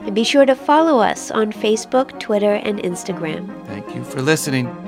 And 0.05 0.15
be 0.15 0.23
sure 0.23 0.45
to 0.45 0.55
follow 0.55 0.99
us 0.99 1.29
on 1.29 1.51
Facebook, 1.51 2.19
Twitter, 2.19 2.55
and 2.55 2.79
Instagram. 2.79 3.65
Thank 3.67 3.93
you 3.93 4.03
for 4.03 4.21
listening. 4.21 4.86